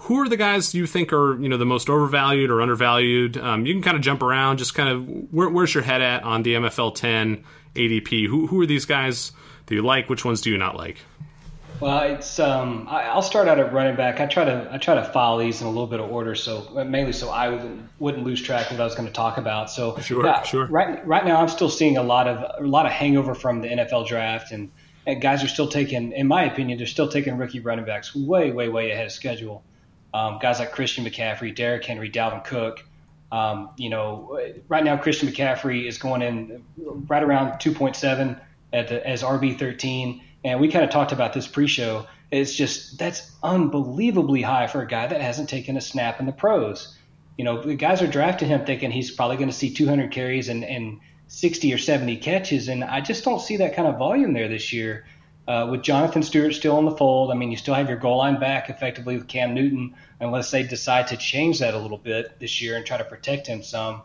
[0.00, 3.38] Who are the guys you think are you know the most overvalued or undervalued?
[3.38, 4.58] Um, you can kind of jump around.
[4.58, 8.26] Just kind of where, where's your head at on the MFL 10 ADP?
[8.26, 9.32] Who who are these guys
[9.66, 10.10] that you like?
[10.10, 10.98] Which ones do you not like?
[11.80, 14.20] Well, it's um, I, will start out at running back.
[14.20, 16.84] I try to I try to follow these in a little bit of order, so
[16.86, 19.70] mainly so I wouldn't, wouldn't lose track of what I was going to talk about.
[19.70, 20.66] So sure, yeah, sure.
[20.66, 23.68] Right right now, I'm still seeing a lot of a lot of hangover from the
[23.68, 24.70] NFL draft, and,
[25.06, 28.52] and guys are still taking, in my opinion, they're still taking rookie running backs way
[28.52, 29.62] way way ahead of schedule.
[30.14, 32.84] Um, guys like Christian McCaffrey, Derrick Henry, Dalvin Cook.
[33.30, 38.40] Um, you know, right now Christian McCaffrey is going in right around 2.7
[38.72, 42.06] at the, as RB 13 and we kind of talked about this pre-show.
[42.30, 46.32] It's just that's unbelievably high for a guy that hasn't taken a snap in the
[46.32, 46.96] pros.
[47.36, 50.48] You know, the guys are drafting him thinking he's probably going to see 200 carries
[50.48, 54.32] and, and 60 or 70 catches, and I just don't see that kind of volume
[54.32, 55.04] there this year.
[55.48, 58.18] Uh, with Jonathan Stewart still in the fold, I mean, you still have your goal
[58.18, 62.40] line back effectively with Cam Newton, unless they decide to change that a little bit
[62.40, 64.02] this year and try to protect him some.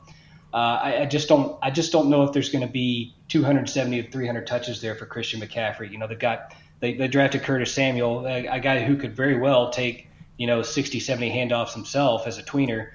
[0.54, 1.58] Uh, I, I, just don't.
[1.62, 5.06] I just don't know if there's going to be 270 to 300 touches there for
[5.06, 5.90] Christian McCaffrey.
[5.90, 9.38] You know, they got they, they drafted Curtis Samuel, a, a, guy who could very
[9.38, 12.90] well take you know 60, 70 handoffs himself as a tweener.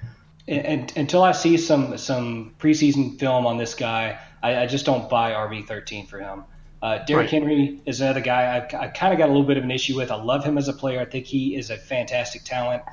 [0.47, 4.85] And, and until I see some some preseason film on this guy, I, I just
[4.85, 6.43] don't buy RB 13 for him.
[6.83, 7.29] Uh, Derrick right.
[7.29, 9.95] Henry is another guy I, I kind of got a little bit of an issue
[9.97, 10.11] with.
[10.11, 10.99] I love him as a player.
[10.99, 12.83] I think he is a fantastic talent.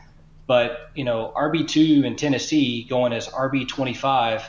[0.47, 4.49] But you know, RB two in Tennessee going as RB twenty five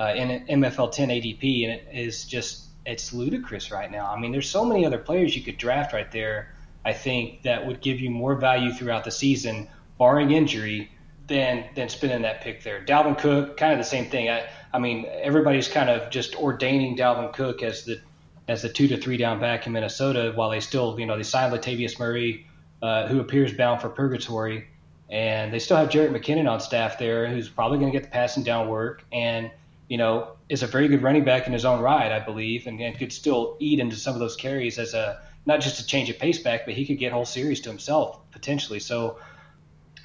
[0.00, 4.10] uh, in MFL ten ADP, and it is just it's ludicrous right now.
[4.10, 6.54] I mean, there's so many other players you could draft right there.
[6.84, 10.90] I think that would give you more value throughout the season, barring injury,
[11.26, 12.82] than than spending that pick there.
[12.82, 14.30] Dalvin Cook, kind of the same thing.
[14.30, 18.00] I, I mean, everybody's kind of just ordaining Dalvin Cook as the
[18.48, 21.22] as the two to three down back in Minnesota, while they still, you know, they
[21.24, 22.46] signed Latavius Murray,
[22.80, 24.66] uh, who appears bound for purgatory,
[25.10, 28.10] and they still have Jerick McKinnon on staff there, who's probably going to get the
[28.10, 29.50] passing down work, and
[29.90, 32.80] you know, is a very good running back in his own right, I believe, and,
[32.80, 36.08] and could still eat into some of those carries as a not just a change
[36.08, 38.78] of pace back, but he could get whole series to himself potentially.
[38.78, 39.18] So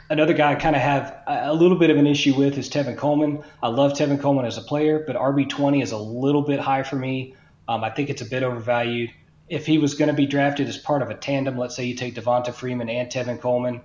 [0.10, 2.98] another guy I kind of have a little bit of an issue with is Tevin
[2.98, 3.44] Coleman.
[3.62, 6.96] I love Tevin Coleman as a player, but RB20 is a little bit high for
[6.96, 7.36] me.
[7.68, 9.12] Um, I think it's a bit overvalued.
[9.50, 11.94] If he was going to be drafted as part of a tandem, let's say you
[11.94, 13.82] take Devonta Freeman and Tevin Coleman,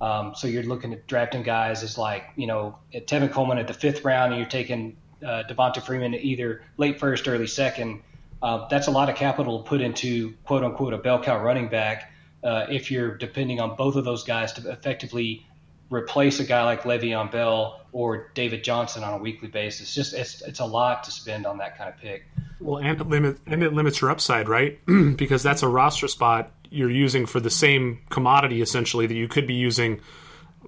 [0.00, 3.74] um, so you're looking at drafting guys as like, you know, Tevin Coleman at the
[3.74, 8.02] fifth round, and you're taking uh, Devonta Freeman either late first, early second.
[8.42, 12.12] Uh, that's a lot of capital put into quote unquote a bell cow running back.
[12.42, 15.46] Uh, if you're depending on both of those guys to effectively
[15.90, 19.94] replace a guy like Le'Veon Bell or David Johnson on a weekly basis.
[19.94, 22.26] Just it's it's a lot to spend on that kind of pick.
[22.60, 24.78] Well, and it limit and it limits your upside, right?
[25.16, 29.46] because that's a roster spot you're using for the same commodity essentially that you could
[29.46, 30.00] be using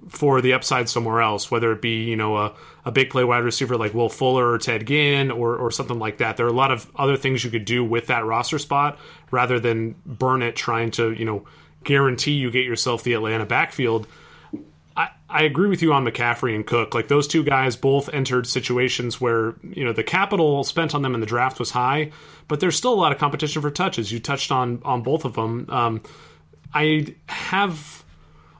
[0.09, 2.53] for the upside somewhere else, whether it be you know a,
[2.85, 6.17] a big play wide receiver like Will Fuller or Ted Ginn or or something like
[6.17, 6.37] that.
[6.37, 8.99] There are a lot of other things you could do with that roster spot
[9.31, 11.45] rather than burn it trying to you know
[11.83, 14.07] guarantee you get yourself the Atlanta backfield
[14.97, 16.95] I, I agree with you on McCaffrey and Cook.
[16.95, 21.13] Like those two guys both entered situations where, you know, the capital spent on them
[21.13, 22.11] in the draft was high,
[22.47, 24.11] but there's still a lot of competition for touches.
[24.11, 25.67] You touched on on both of them.
[25.69, 26.01] Um,
[26.73, 28.03] I have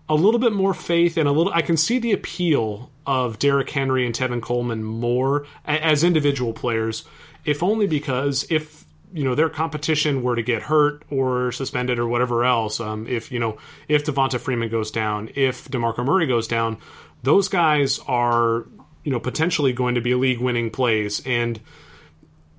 [0.10, 3.70] a little bit more faith and a little I can see the appeal of Derrick
[3.70, 7.04] Henry and Tevin Coleman more as individual players,
[7.46, 12.08] if only because if you know their competition were to get hurt or suspended or
[12.08, 16.48] whatever else, um, if you know if Devonta Freeman goes down, if Demarco Murray goes
[16.48, 16.78] down,
[17.24, 18.66] those guys are
[19.04, 21.60] you know potentially going to be league-winning plays, and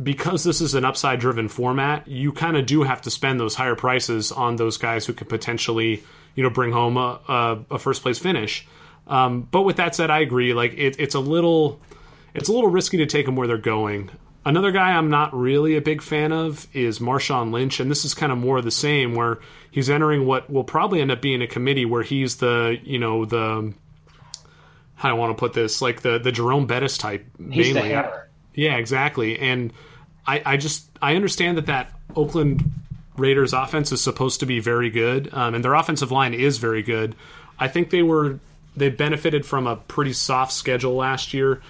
[0.00, 3.74] because this is an upside-driven format, you kind of do have to spend those higher
[3.74, 6.04] prices on those guys who could potentially
[6.38, 8.64] you know bring home a, a, a first-place finish.
[9.08, 10.54] Um, but with that said, I agree.
[10.54, 11.80] Like it, it's a little
[12.32, 14.08] it's a little risky to take them where they're going.
[14.44, 18.14] Another guy I'm not really a big fan of is Marshawn Lynch, and this is
[18.14, 19.40] kind of more of the same, where
[19.72, 23.24] he's entering what will probably end up being a committee where he's the, you know,
[23.24, 23.74] the
[24.94, 27.90] how do I want to put this, like the the Jerome Bettis type, he's mainly.
[28.54, 29.40] yeah, exactly.
[29.40, 29.72] And
[30.24, 32.70] I, I just I understand that that Oakland
[33.18, 36.82] Raiders offense is supposed to be very good, um, and their offensive line is very
[36.82, 37.14] good.
[37.58, 38.38] I think they were
[38.76, 41.60] they benefited from a pretty soft schedule last year.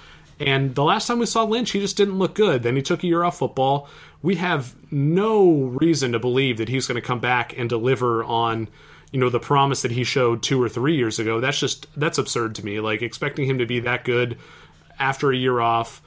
[0.40, 2.62] And the last time we saw Lynch, he just didn't look good.
[2.62, 3.88] Then he took a year off football.
[4.22, 8.68] We have no reason to believe that he's going to come back and deliver on,
[9.10, 11.40] you know, the promise that he showed two or three years ago.
[11.40, 12.78] That's just that's absurd to me.
[12.80, 14.38] Like expecting him to be that good
[14.98, 16.02] after a year off.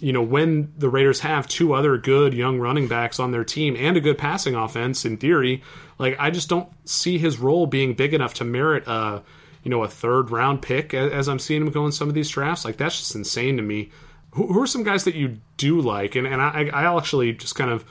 [0.00, 3.76] You know, when the Raiders have two other good young running backs on their team
[3.76, 5.62] and a good passing offense, in theory,
[5.98, 9.22] like I just don't see his role being big enough to merit a
[9.62, 12.28] you know, a third round pick as I'm seeing him go in some of these
[12.28, 12.64] drafts.
[12.64, 13.90] Like that's just insane to me.
[14.32, 16.14] Who, who are some guys that you do like?
[16.14, 17.84] And and I I'll actually just kind of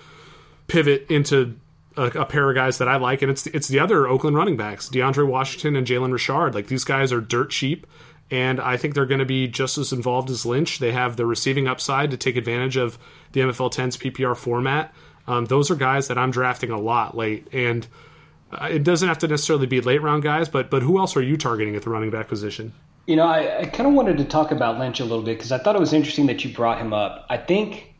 [0.67, 1.59] pivot into
[1.97, 4.57] a, a, pair of guys that I like, and it's it's the other Oakland running
[4.57, 6.55] backs, DeAndre Washington and Jalen Richard.
[6.55, 7.85] Like these guys are dirt cheap,
[8.31, 10.79] and I think they're going to be just as involved as Lynch.
[10.79, 12.99] They have the receiving upside to take advantage of
[13.31, 14.93] the MFL 10's PPR format.
[15.27, 17.87] Um, those are guys that I'm drafting a lot late, and
[18.51, 21.21] uh, it doesn't have to necessarily be late round guys, but but who else are
[21.21, 22.73] you targeting at the running back position?
[23.05, 25.51] You know, I, I kind of wanted to talk about Lynch a little bit because
[25.51, 27.25] I thought it was interesting that you brought him up.
[27.29, 27.93] I think,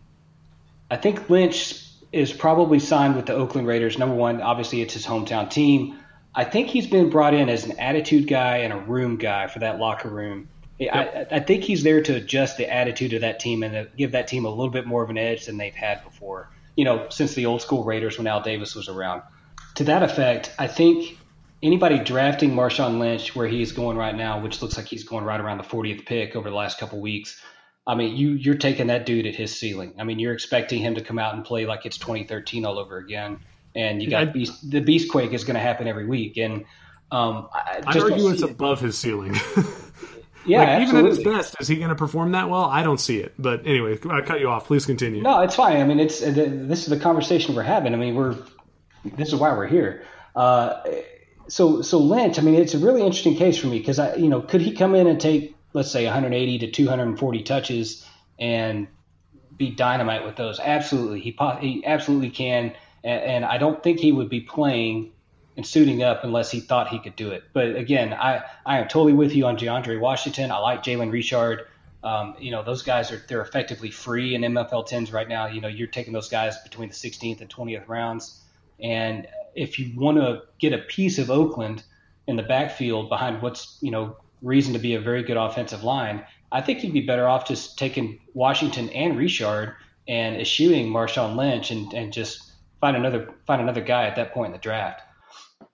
[0.92, 3.98] I think Lynch is probably signed with the Oakland Raiders.
[3.98, 5.98] Number one, obviously it's his hometown team.
[6.36, 9.60] I think he's been brought in as an attitude guy and a room guy for
[9.60, 10.50] that locker room.
[10.78, 10.94] Yep.
[10.94, 14.28] I, I, think he's there to adjust the attitude of that team and give that
[14.28, 16.50] team a little bit more of an edge than they've had before.
[16.78, 19.24] You know, since the old school Raiders when Al Davis was around
[19.76, 21.18] to that effect, I think
[21.62, 25.42] anybody drafting Marshawn Lynch where he's going right now, which looks like he's going right
[25.42, 27.42] around the 40th pick over the last couple weeks,
[27.86, 29.96] I mean, you you're taking that dude at his ceiling.
[30.00, 32.98] I mean, you're expecting him to come out and play like it's 2013 all over
[32.98, 33.40] again,
[33.76, 36.38] and you got I, beast, the beast quake is going to happen every week.
[36.38, 36.66] And
[37.12, 39.36] um, I I'd argue it's above his ceiling.
[40.46, 42.66] yeah, like, even at his best, is he going to perform that well?
[42.66, 43.34] I don't see it.
[43.38, 44.68] But anyway, I cut you off.
[44.68, 45.22] Please continue.
[45.22, 45.78] No, it's fine.
[45.78, 47.94] I mean, it's this is the conversation we're having.
[47.94, 48.36] I mean, we're
[49.04, 50.04] this is why we're here.
[50.36, 50.82] Uh,
[51.48, 54.30] so so Lynch, I mean, it's a really interesting case for me because I, you
[54.30, 58.06] know, could he come in and take let's say 180 to 240 touches
[58.40, 58.88] and
[59.56, 60.60] be dynamite with those?
[60.60, 65.12] Absolutely, he he absolutely can, and, and I don't think he would be playing
[65.60, 67.44] and suiting up unless he thought he could do it.
[67.52, 70.52] But again, I I am totally with you on DeAndre Washington.
[70.52, 71.68] I like Jalen Richard.
[72.02, 75.48] Um, you know, those guys are they're effectively free in MFL tens right now.
[75.48, 78.42] You know, you're taking those guys between the 16th and 20th rounds,
[78.82, 81.84] and if you want to get a piece of Oakland
[82.26, 86.24] in the backfield behind what's you know reason to be a very good offensive line,
[86.52, 89.76] I think you'd be better off just taking Washington and Richard
[90.08, 92.49] and eschewing Marshawn Lynch and, and just
[92.82, 95.02] find another find another guy at that point in the draft.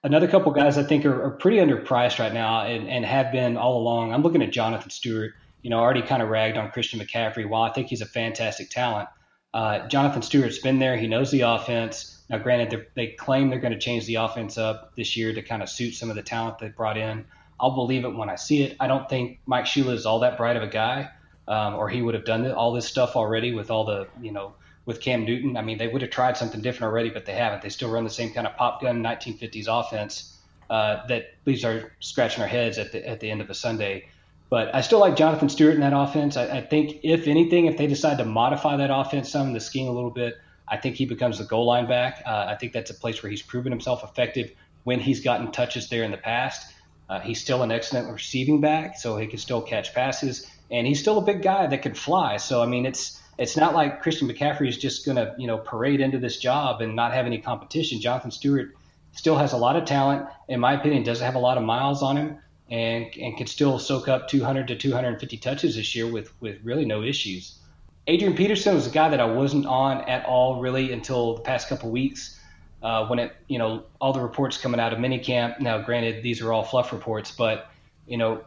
[0.03, 3.57] Another couple guys I think are, are pretty underpriced right now and, and have been
[3.57, 4.13] all along.
[4.13, 5.31] I'm looking at Jonathan Stewart.
[5.61, 7.47] You know, already kind of ragged on Christian McCaffrey.
[7.47, 9.09] While I think he's a fantastic talent,
[9.51, 10.95] uh, Jonathan Stewart's been there.
[10.95, 12.23] He knows the offense.
[12.29, 15.63] Now, granted, they claim they're going to change the offense up this year to kind
[15.63, 17.25] of suit some of the talent they brought in.
[17.59, 18.75] I'll believe it when I see it.
[18.79, 21.09] I don't think Mike Shula is all that bright of a guy,
[21.47, 24.55] um, or he would have done all this stuff already with all the, you know,
[24.85, 25.57] with Cam Newton.
[25.57, 27.61] I mean, they would have tried something different already, but they haven't.
[27.61, 30.37] They still run the same kind of pop gun 1950s offense
[30.69, 34.07] uh, that leaves our scratching our heads at the at the end of a Sunday.
[34.49, 36.37] But I still like Jonathan Stewart in that offense.
[36.37, 39.87] I, I think, if anything, if they decide to modify that offense some, the scheme
[39.87, 40.35] a little bit,
[40.67, 42.21] I think he becomes the goal line back.
[42.25, 44.51] Uh, I think that's a place where he's proven himself effective
[44.83, 46.73] when he's gotten touches there in the past.
[47.09, 50.99] Uh, he's still an excellent receiving back, so he can still catch passes, and he's
[50.99, 52.37] still a big guy that can fly.
[52.37, 55.57] So I mean, it's it's not like Christian McCaffrey is just going to you know
[55.57, 58.01] parade into this job and not have any competition.
[58.01, 58.75] Jonathan Stewart
[59.13, 62.03] still has a lot of talent, in my opinion, doesn't have a lot of miles
[62.03, 62.37] on him,
[62.69, 66.85] and and can still soak up 200 to 250 touches this year with with really
[66.85, 67.59] no issues.
[68.07, 71.67] Adrian Peterson was a guy that I wasn't on at all really until the past
[71.69, 72.39] couple weeks
[72.83, 75.59] uh, when it, you know, all the reports coming out of minicamp.
[75.59, 77.71] Now, granted, these are all fluff reports, but
[78.05, 78.43] you know,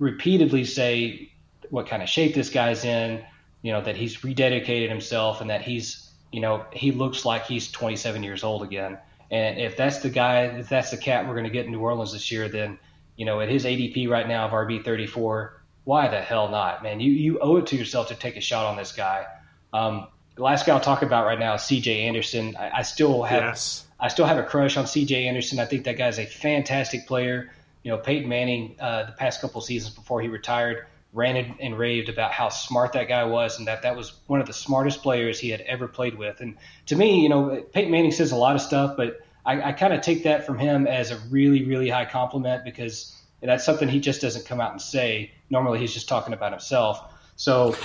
[0.00, 1.30] repeatedly say
[1.68, 3.24] what kind of shape this guy's in,
[3.62, 7.70] you know, that he's rededicated himself and that he's, you know, he looks like he's
[7.70, 8.98] 27 years old again.
[9.30, 11.80] And if that's the guy, if that's the cat we're going to get in New
[11.80, 12.78] Orleans this year, then,
[13.16, 17.00] you know, at his ADP right now of RB 34, why the hell not, man?
[17.00, 19.26] You you owe it to yourself to take a shot on this guy.
[19.72, 22.02] Um, the last guy I'll talk about right now is C.J.
[22.02, 22.56] Anderson.
[22.56, 23.86] I, I still have yes.
[23.98, 25.26] I still have a crush on C.J.
[25.26, 25.58] Anderson.
[25.58, 27.52] I think that guy's a fantastic player.
[27.82, 32.08] You know, Peyton Manning, uh, the past couple seasons before he retired, ranted and raved
[32.08, 35.40] about how smart that guy was, and that that was one of the smartest players
[35.40, 36.40] he had ever played with.
[36.40, 36.56] And
[36.86, 39.92] to me, you know, Peyton Manning says a lot of stuff, but I, I kind
[39.92, 44.00] of take that from him as a really, really high compliment because that's something he
[44.00, 45.32] just doesn't come out and say.
[45.48, 47.14] Normally, he's just talking about himself.
[47.36, 47.74] So,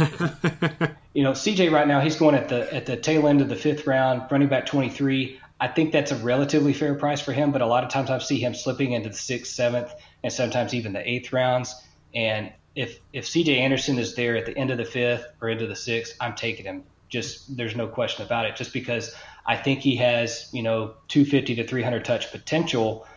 [1.14, 3.56] you know, CJ right now he's going at the at the tail end of the
[3.56, 5.40] fifth round, running back 23.
[5.60, 8.18] I think that's a relatively fair price for him, but a lot of times I
[8.20, 11.74] see him slipping into the sixth, seventh, and sometimes even the eighth rounds.
[12.14, 15.68] And if if CJ Anderson is there at the end of the fifth or into
[15.68, 16.84] the sixth, I'm taking him.
[17.10, 18.56] Just there's no question about it.
[18.56, 19.16] Just because
[19.46, 23.08] I think he has you know 250 to 300 touch potential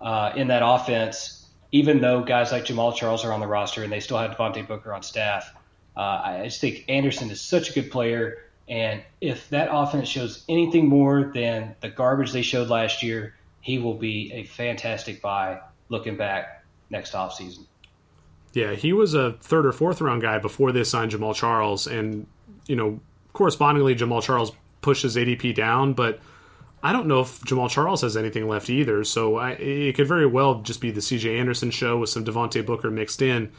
[0.00, 1.44] uh, in that offense
[1.74, 4.64] even though guys like Jamaal Charles are on the roster and they still have Devontae
[4.64, 5.52] Booker on staff,
[5.96, 8.44] uh, I just think Anderson is such a good player.
[8.68, 13.80] And if that offense shows anything more than the garbage they showed last year, he
[13.80, 17.66] will be a fantastic buy looking back next offseason.
[18.54, 21.86] Yeah, he was a third or fourth round guy before they signed Jamaal Charles.
[21.86, 22.26] And,
[22.66, 23.00] you know,
[23.32, 26.20] correspondingly, Jamaal Charles pushes ADP down, but–
[26.84, 30.26] I don't know if Jamaal Charles has anything left either, so I, it could very
[30.26, 31.38] well just be the C.J.
[31.38, 33.50] Anderson show with some Devontae Booker mixed in.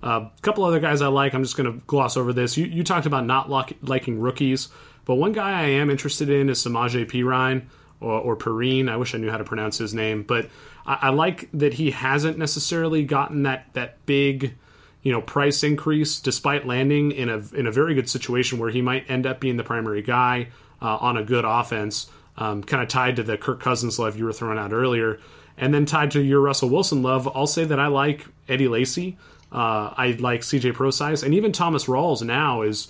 [0.00, 1.34] A uh, couple other guys I like.
[1.34, 2.56] I'm just going to gloss over this.
[2.56, 4.68] You, you talked about not liking rookies,
[5.06, 7.66] but one guy I am interested in is Samaje Perine
[8.00, 8.88] or, or Perine.
[8.88, 10.48] I wish I knew how to pronounce his name, but
[10.86, 14.54] I, I like that he hasn't necessarily gotten that that big
[15.02, 18.82] you know price increase despite landing in a in a very good situation where he
[18.82, 20.48] might end up being the primary guy
[20.82, 24.24] uh, on a good offense um, kind of tied to the Kirk Cousins love you
[24.24, 25.18] were throwing out earlier.
[25.56, 29.18] And then tied to your Russell Wilson love, I'll say that I like Eddie Lacy.
[29.50, 31.24] Uh, I like CJ Prosise.
[31.24, 32.88] And even Thomas Rawls now is.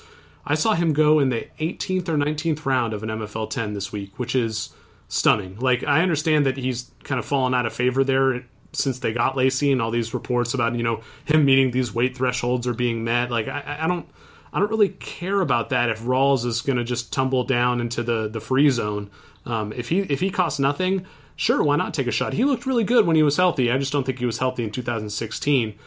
[0.51, 3.93] I saw him go in the 18th or 19th round of an MFL 10 this
[3.93, 4.71] week, which is
[5.09, 5.59] stunning.
[5.59, 9.37] Like, I understand that he's kind of fallen out of favor there since they got
[9.37, 13.03] Lacy and all these reports about, you know, him meeting these weight thresholds are being
[13.03, 13.31] met.
[13.31, 14.09] Like, I, I don't.
[14.51, 18.03] I don't really care about that if Rawls is going to just tumble down into
[18.03, 19.11] the, the free zone.
[19.45, 21.05] Um, if he if he costs nothing,
[21.37, 22.33] sure, why not take a shot?
[22.33, 23.71] He looked really good when he was healthy.
[23.71, 25.79] I just don't think he was healthy in 2016.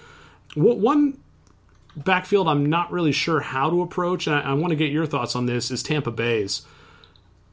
[0.55, 1.17] One
[1.95, 5.07] backfield I'm not really sure how to approach, and I, I want to get your
[5.07, 6.61] thoughts on this, is Tampa Bay's.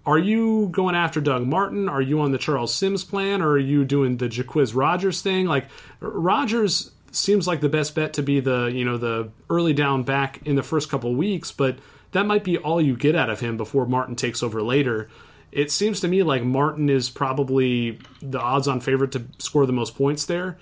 [0.09, 1.87] Are you going after Doug Martin?
[1.87, 5.45] Are you on the Charles Sims plan, or are you doing the Jacquizz Rogers thing?
[5.45, 5.67] Like
[6.01, 10.41] Rogers seems like the best bet to be the you know the early down back
[10.47, 11.79] in the first couple weeks, but
[12.13, 15.11] that might be all you get out of him before Martin takes over later.
[15.53, 19.95] It seems to me like Martin is probably the odds-on favorite to score the most
[19.95, 20.57] points there,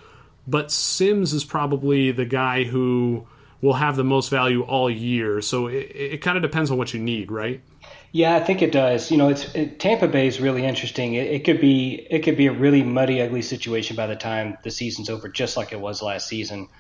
[0.49, 3.29] but Sims is probably the guy who
[3.61, 5.41] will have the most value all year.
[5.41, 7.63] So it, it kind of depends on what you need, right?
[8.17, 9.11] Yeah, I think it does.
[9.11, 11.13] You know, it's it, Tampa Bay is really interesting.
[11.13, 14.57] It, it, could be it could be a really muddy, ugly situation by the time
[14.65, 16.71] the season's over, just like it was last season.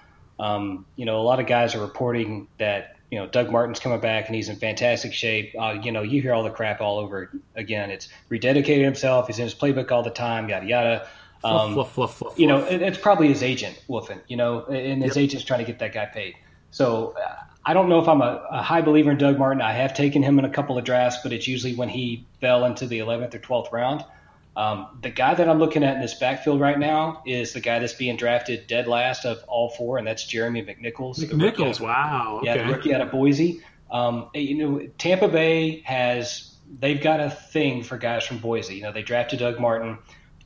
[0.40, 4.00] Um, you know, a lot of guys are reporting that you know Doug Martin's coming
[4.00, 5.54] back and he's in fantastic shape.
[5.60, 7.90] Uh, you know, you hear all the crap all over again.
[7.90, 9.26] It's rededicated himself.
[9.26, 10.48] He's in his playbook all the time.
[10.48, 11.08] Yada yada.
[11.44, 14.22] Um, fluff, fluff, fluff, you know, it, it's probably his agent woofing.
[14.26, 15.24] You know, and his yep.
[15.24, 16.34] agent's trying to get that guy paid.
[16.70, 19.60] So uh, I don't know if I'm a, a, high believer in Doug Martin.
[19.60, 22.64] I have taken him in a couple of drafts, but it's usually when he fell
[22.64, 24.04] into the 11th or 12th round.
[24.56, 27.80] Um, the guy that I'm looking at in this backfield right now is the guy
[27.80, 31.18] that's being drafted dead last of all four, and that's Jeremy McNichols.
[31.18, 32.38] McNichols, wow.
[32.38, 32.46] Okay.
[32.46, 33.60] Yeah, the rookie out of Boise.
[33.90, 38.76] Um, you know, Tampa Bay has they've got a thing for guys from Boise.
[38.76, 39.98] You know, they drafted Doug Martin,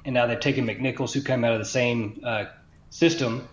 [0.06, 2.46] and now they've taken McNichols, who came out of the same uh,
[2.88, 3.46] system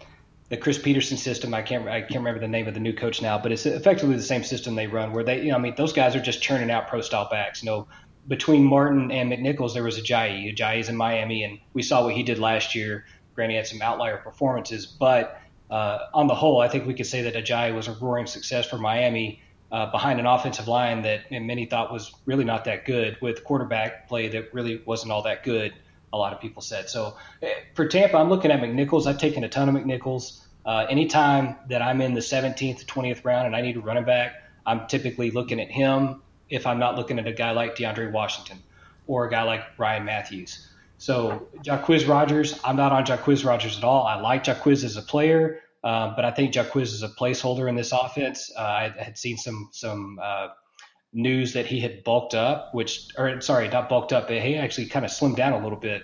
[0.50, 1.54] the Chris Petersen system.
[1.54, 4.16] I can't I can't remember the name of the new coach now, but it's effectively
[4.16, 6.42] the same system they run where they you know I mean those guys are just
[6.42, 7.62] churning out pro style backs.
[7.62, 7.88] You know,
[8.28, 10.56] between Martin and McNichols there was Ajayi.
[10.56, 13.06] Ajayi's in Miami, and we saw what he did last year.
[13.36, 15.40] Granted, had some outlier performances, but
[15.70, 18.68] uh, on the whole, I think we could say that Ajayi was a roaring success
[18.68, 19.42] for Miami.
[19.70, 24.08] Uh, behind an offensive line that many thought was really not that good, with quarterback
[24.08, 25.74] play that really wasn't all that good
[26.14, 26.90] a lot of people said.
[26.90, 29.08] So eh, for Tampa, I'm looking at McNichols.
[29.08, 30.42] I've taken a ton of McNichols.
[30.66, 34.44] Uh, anytime that I'm in the 17th, 20th round and I need a running back,
[34.66, 38.62] I'm typically looking at him if I'm not looking at a guy like DeAndre Washington
[39.06, 40.68] or a guy like Ryan Mathews.
[40.98, 44.06] So Jacquizz Rogers, I'm not on Jacquizz Rogers at all.
[44.06, 47.76] I like Jacquizz as a player, uh, but I think Jacquizz is a placeholder in
[47.76, 48.52] this offense.
[48.58, 50.50] Uh, I had seen some some uh,
[51.14, 54.88] news that he had bulked up, which, or sorry, not bulked up, but he actually
[54.88, 56.04] kind of slimmed down a little bit.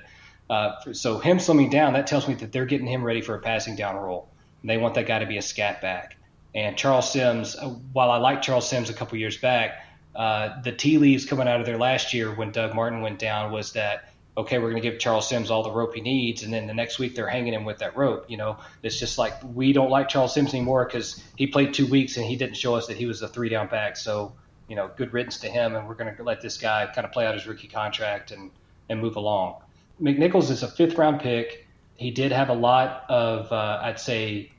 [0.49, 3.39] Uh, so him slimming down, that tells me that they're getting him ready for a
[3.39, 4.29] passing down role.
[4.61, 6.17] And they want that guy to be a scat back.
[6.55, 9.85] And Charles Sims, uh, while I liked Charles Sims a couple years back,
[10.15, 13.51] uh, the tea leaves coming out of there last year when Doug Martin went down
[13.51, 16.51] was that okay, we're going to give Charles Sims all the rope he needs, and
[16.51, 18.25] then the next week they're hanging him with that rope.
[18.29, 21.85] You know, it's just like we don't like Charles Sims anymore because he played two
[21.85, 23.95] weeks and he didn't show us that he was a three down back.
[23.95, 24.33] So
[24.67, 27.11] you know, good riddance to him, and we're going to let this guy kind of
[27.11, 28.51] play out his rookie contract and
[28.89, 29.61] and move along.
[30.01, 31.67] McNichols is a fifth round pick.
[31.95, 34.51] He did have a lot of, uh, I'd say,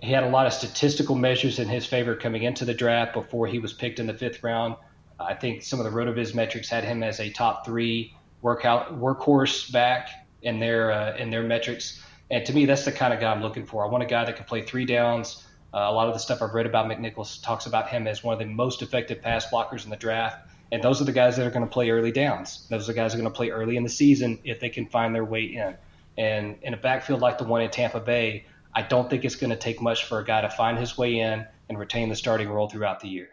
[0.00, 3.46] he had a lot of statistical measures in his favor coming into the draft before
[3.46, 4.76] he was picked in the fifth round.
[5.20, 9.70] I think some of the Rotoviz metrics had him as a top three workout workhorse
[9.70, 10.08] back
[10.42, 12.02] in their uh, in their metrics.
[12.30, 13.84] And to me, that's the kind of guy I'm looking for.
[13.84, 16.42] I want a guy that can play three downs, uh, a lot of the stuff
[16.42, 19.84] I've read about McNichols talks about him as one of the most effective pass blockers
[19.84, 20.48] in the draft.
[20.70, 22.66] And those are the guys that are going to play early downs.
[22.70, 24.70] Those are the guys that are going to play early in the season if they
[24.70, 25.76] can find their way in.
[26.16, 29.50] And in a backfield like the one in Tampa Bay, I don't think it's going
[29.50, 32.48] to take much for a guy to find his way in and retain the starting
[32.48, 33.28] role throughout the year.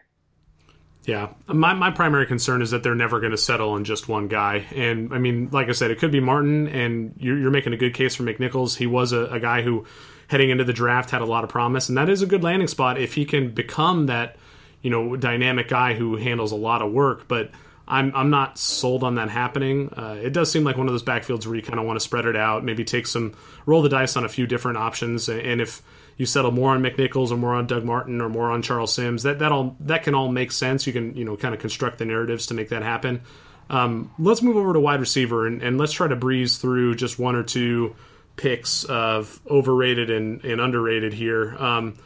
[1.04, 4.28] Yeah, my, my primary concern is that they're never going to settle on just one
[4.28, 4.66] guy.
[4.74, 7.78] And I mean, like I said, it could be Martin, and you're, you're making a
[7.78, 8.76] good case for McNichols.
[8.76, 9.86] He was a, a guy who
[10.30, 12.68] heading into the draft had a lot of promise, and that is a good landing
[12.68, 14.36] spot if he can become that
[14.80, 17.26] you know dynamic guy who handles a lot of work.
[17.26, 17.50] But
[17.88, 19.92] I'm I'm not sold on that happening.
[19.92, 22.04] Uh, it does seem like one of those backfields where you kind of want to
[22.04, 23.34] spread it out, maybe take some
[23.66, 25.82] roll the dice on a few different options, and if
[26.16, 29.24] you settle more on McNichols or more on Doug Martin or more on Charles Sims,
[29.24, 30.86] that that all that can all make sense.
[30.86, 33.22] You can you know kind of construct the narratives to make that happen.
[33.68, 37.20] Um, let's move over to wide receiver and, and let's try to breeze through just
[37.20, 37.94] one or two
[38.36, 41.56] picks of overrated and, and underrated here.
[41.58, 41.96] Um,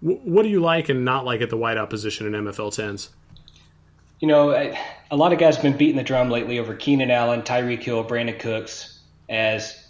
[0.00, 3.10] what do you like and not like at the wideout position in MFL tens?
[4.20, 4.50] You know,
[5.10, 8.04] a lot of guys have been beating the drum lately over Keenan Allen, Tyreek Hill,
[8.04, 9.88] Brandin Cooks as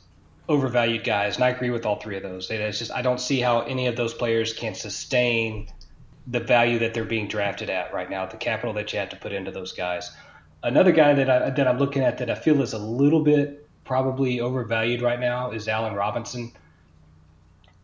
[0.49, 2.51] overvalued guys, and I agree with all three of those.
[2.51, 5.68] It's just I don't see how any of those players can sustain
[6.26, 9.16] the value that they're being drafted at right now, the capital that you have to
[9.16, 10.11] put into those guys.
[10.62, 13.64] Another guy that I that I'm looking at that I feel is a little bit
[13.85, 16.53] probably overvalued right now is Allen Robinson.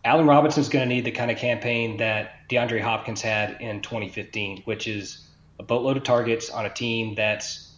[0.04, 3.82] Allen Robinson is going to need the kind of campaign that DeAndre Hopkins had in
[3.82, 5.26] 2015, which is
[5.58, 7.70] a boatload of targets on a team that's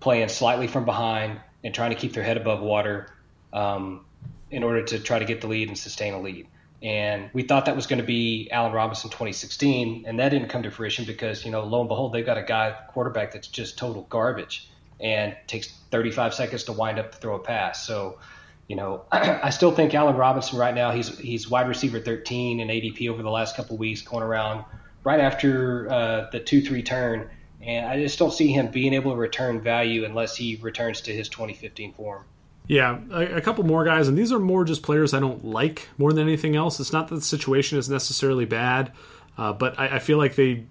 [0.00, 3.12] playing slightly from behind and trying to keep their head above water
[3.52, 4.04] um,
[4.50, 6.46] in order to try to get the lead and sustain a lead.
[6.80, 10.62] And we thought that was going to be Allen Robinson 2016, and that didn't come
[10.62, 13.76] to fruition because, you know, lo and behold, they've got a guy quarterback that's just
[13.76, 14.70] total garbage.
[15.00, 17.86] And takes 35 seconds to wind up to throw a pass.
[17.86, 18.18] So,
[18.66, 22.68] you know, I still think Allen Robinson right now he's he's wide receiver 13 in
[22.68, 24.64] ADP over the last couple weeks, going around
[25.04, 27.30] right after uh, the two three turn,
[27.62, 31.12] and I just don't see him being able to return value unless he returns to
[31.12, 32.24] his 2015 form.
[32.66, 35.88] Yeah, a, a, couple more guys, and these are more just players I don't like
[35.96, 36.78] more than anything else.
[36.80, 38.92] It's not that the situation is necessarily bad,
[39.38, 40.66] uh, but I, I, feel like they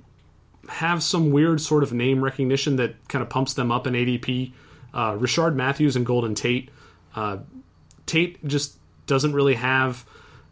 [0.67, 4.53] have some weird sort of name recognition that kind of pumps them up in ADP.
[4.93, 6.69] Uh, Rishard Matthews and Golden Tate.
[7.15, 7.37] Uh,
[8.05, 10.05] Tate just doesn't really have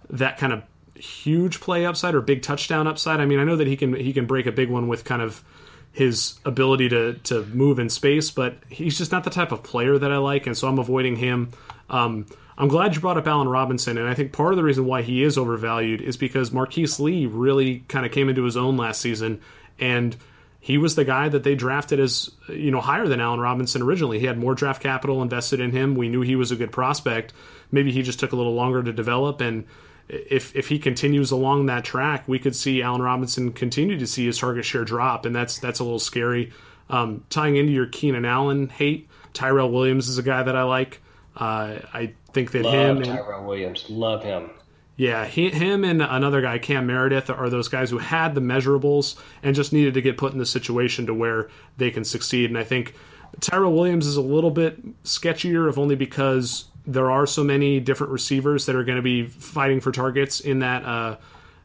[0.09, 0.63] that kind of
[0.95, 3.20] huge play upside or big touchdown upside.
[3.20, 5.22] I mean, I know that he can he can break a big one with kind
[5.22, 5.43] of
[5.91, 9.97] his ability to to move in space, but he's just not the type of player
[9.97, 11.51] that I like, and so I'm avoiding him.
[11.89, 12.26] Um,
[12.57, 15.01] I'm glad you brought up Allen Robinson, and I think part of the reason why
[15.01, 19.01] he is overvalued is because Marquise Lee really kind of came into his own last
[19.01, 19.41] season,
[19.80, 20.15] and
[20.59, 24.19] he was the guy that they drafted as you know higher than Allen Robinson originally.
[24.19, 25.95] He had more draft capital invested in him.
[25.95, 27.34] We knew he was a good prospect.
[27.71, 29.65] Maybe he just took a little longer to develop, and
[30.09, 34.26] if if he continues along that track, we could see Allen Robinson continue to see
[34.26, 36.51] his target share drop, and that's that's a little scary.
[36.89, 41.01] Um, tying into your Keenan Allen hate, Tyrell Williams is a guy that I like.
[41.36, 44.49] Uh, I think that love him and, Tyrell Williams, love him.
[44.98, 49.20] Yeah, he, him and another guy, Cam Meredith, are those guys who had the measurables
[49.43, 52.50] and just needed to get put in the situation to where they can succeed.
[52.50, 52.93] And I think
[53.41, 58.14] Tyrell Williams is a little bit sketchier, if only because there are so many different
[58.14, 61.18] receivers that are going to be fighting for targets in that uh,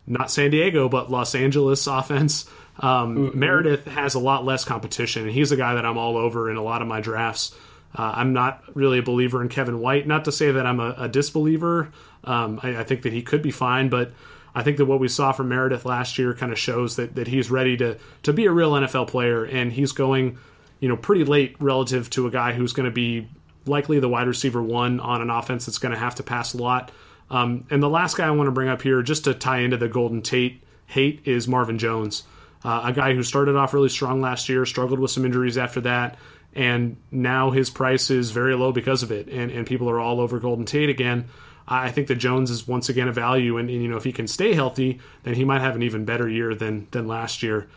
[0.06, 2.48] not San Diego but Los Angeles offense.
[2.78, 3.38] Um, mm-hmm.
[3.38, 6.56] Meredith has a lot less competition, and he's a guy that I'm all over in
[6.56, 7.54] a lot of my drafts.
[7.94, 10.06] Uh, I'm not really a believer in Kevin White.
[10.06, 11.92] Not to say that I'm a, a disbeliever.
[12.24, 14.12] Um, I, I, think that he could be fine, but
[14.54, 17.28] I think that what we saw from Meredith last year kind of shows that, that
[17.28, 20.38] he's ready to to be a real NFL player, and he's going,
[20.80, 23.28] you know, pretty late relative to a guy who's going to be
[23.66, 26.58] likely the wide receiver one on an offense that's going to have to pass a
[26.58, 26.90] lot.
[27.30, 29.76] Um, and the last guy I want to bring up here, just to tie into
[29.76, 32.24] the Golden Tate hate, is Marvin Jones,
[32.64, 35.80] uh, a guy who started off really strong last year, struggled with some injuries after
[35.82, 36.18] that,
[36.54, 39.28] and now his price is very low because of it.
[39.28, 41.26] And, and people are all over Golden Tate again.
[41.70, 44.12] I think that Jones is once again a value, and, and you know if he
[44.12, 47.68] can stay healthy, then he might have an even better year than than last year.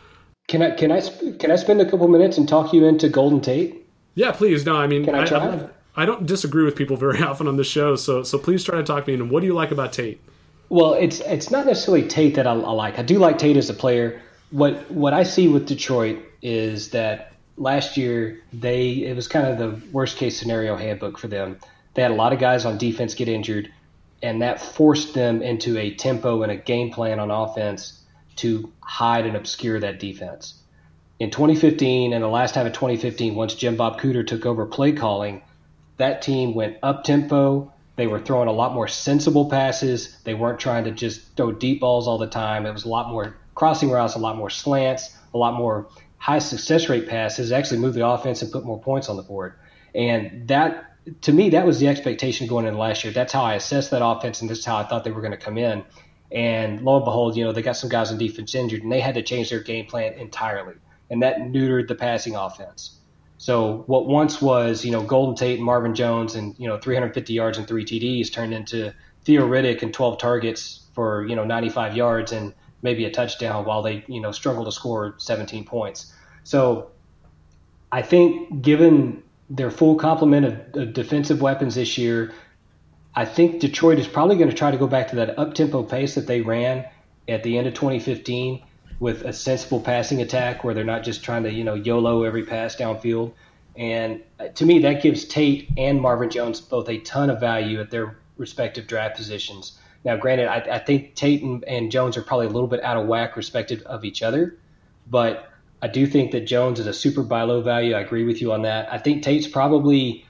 [0.48, 1.00] Can I can I
[1.38, 3.86] can I spend a couple minutes and talk you into Golden Tate?
[4.14, 4.66] Yeah, please.
[4.66, 5.38] No, I mean, can I try?
[5.46, 8.76] I, I don't disagree with people very often on the show, so so please try
[8.76, 10.20] to talk me into what do you like about Tate?
[10.68, 12.98] Well, it's it's not necessarily Tate that I, I like.
[12.98, 14.20] I do like Tate as a player.
[14.50, 19.58] What what I see with Detroit is that last year they it was kind of
[19.58, 21.58] the worst case scenario handbook for them.
[21.94, 23.72] They had a lot of guys on defense get injured,
[24.24, 28.00] and that forced them into a tempo and a game plan on offense
[28.36, 30.54] to hide and obscure that defense.
[31.20, 34.92] In 2015 and the last time in 2015, once Jim Bob Cooter took over play
[34.92, 35.42] calling,
[35.98, 37.70] that team went up tempo.
[37.96, 40.18] They were throwing a lot more sensible passes.
[40.24, 42.64] They weren't trying to just throw deep balls all the time.
[42.64, 46.38] It was a lot more crossing routes, a lot more slants, a lot more high
[46.38, 47.52] success rate passes.
[47.52, 49.52] Actually, moved the offense and put more points on the board.
[49.94, 53.12] And that, to me, that was the expectation going in last year.
[53.12, 55.32] That's how I assessed that offense, and this is how I thought they were going
[55.32, 55.84] to come in.
[56.32, 59.00] And lo and behold, you know, they got some guys on defense injured, and they
[59.00, 60.74] had to change their game plan entirely.
[61.10, 62.98] And that neutered the passing offense.
[63.36, 67.32] So what once was, you know, Golden Tate and Marvin Jones and, you know, 350
[67.32, 68.94] yards and three TDs turned into
[69.24, 73.82] Theo Riddick and 12 targets for, you know, 95 yards and maybe a touchdown while
[73.82, 76.14] they, you know, struggled to score 17 points.
[76.44, 76.90] So
[77.92, 79.22] I think given
[79.54, 82.32] their full complement of, of defensive weapons this year,
[83.14, 85.82] I think Detroit is probably going to try to go back to that up tempo
[85.84, 86.84] pace that they ran
[87.28, 88.62] at the end of 2015
[88.98, 92.44] with a sensible passing attack where they're not just trying to you know YOLO every
[92.44, 93.32] pass downfield.
[93.76, 97.80] And uh, to me, that gives Tate and Marvin Jones both a ton of value
[97.80, 99.78] at their respective draft positions.
[100.04, 102.96] Now, granted, I, I think Tate and, and, Jones are probably a little bit out
[102.96, 104.58] of whack respective of each other,
[105.08, 105.48] but
[105.84, 107.94] I do think that Jones is a super buy low value.
[107.94, 108.90] I agree with you on that.
[108.90, 110.26] I think Tate's probably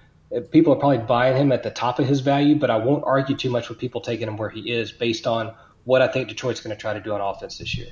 [0.51, 3.37] people are probably buying him at the top of his value, but I won't argue
[3.37, 6.61] too much with people taking him where he is based on what I think Detroit's
[6.61, 7.87] going to try to do on offense this year.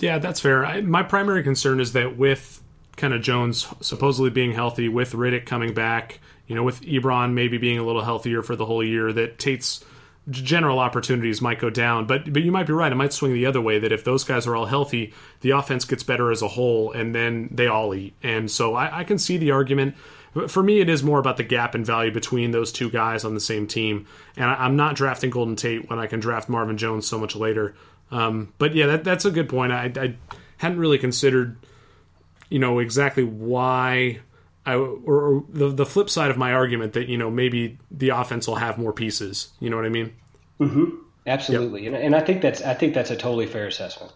[0.00, 0.66] Yeah, that's fair.
[0.66, 2.60] I, my primary concern is that with
[2.96, 6.18] kind of Jones supposedly being healthy, with Riddick coming back,
[6.48, 9.84] you know, with Ebron maybe being a little healthier for the whole year, that Tate's
[10.30, 12.06] general opportunities might go down.
[12.06, 13.78] But but you might be right; it might swing the other way.
[13.78, 17.14] That if those guys are all healthy, the offense gets better as a whole, and
[17.14, 18.14] then they all eat.
[18.22, 19.94] And so I, I can see the argument.
[20.34, 23.24] But For me, it is more about the gap in value between those two guys
[23.24, 24.06] on the same team.
[24.36, 27.36] And I, I'm not drafting Golden Tate when I can draft Marvin Jones so much
[27.36, 27.76] later.
[28.10, 29.72] Um, but yeah, that, that's a good point.
[29.72, 30.16] I, I,
[30.58, 31.56] hadn't really considered,
[32.48, 34.20] you know, exactly why
[34.66, 38.10] I or, or the the flip side of my argument that you know maybe the
[38.10, 39.48] offense will have more pieces.
[39.60, 40.12] You know what I mean?
[40.60, 40.96] Mm-hmm.
[41.26, 41.94] Absolutely, yep.
[41.94, 44.12] and, and I think that's I think that's a totally fair assessment.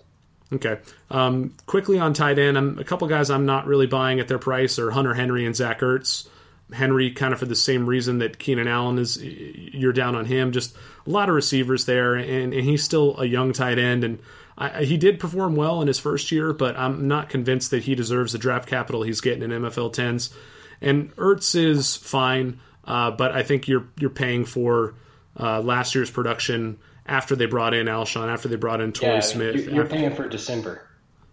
[0.53, 0.79] Okay.
[1.11, 4.39] Um, quickly on tight end, I'm, a couple guys I'm not really buying at their
[4.39, 6.27] price are Hunter Henry and Zach Ertz.
[6.73, 10.53] Henry, kind of for the same reason that Keenan Allen is, you're down on him.
[10.53, 10.77] Just
[11.07, 14.05] a lot of receivers there, and, and he's still a young tight end.
[14.05, 14.19] And
[14.59, 17.95] I, he did perform well in his first year, but I'm not convinced that he
[17.95, 20.35] deserves the draft capital he's getting in MFL 10s.
[20.81, 24.95] And Ertz is fine, uh, but I think you're you're paying for
[25.39, 29.21] uh, last year's production after they brought in Alshon, after they brought in Torrey yeah,
[29.21, 29.67] Smith.
[29.67, 30.87] You're, after, paying for December.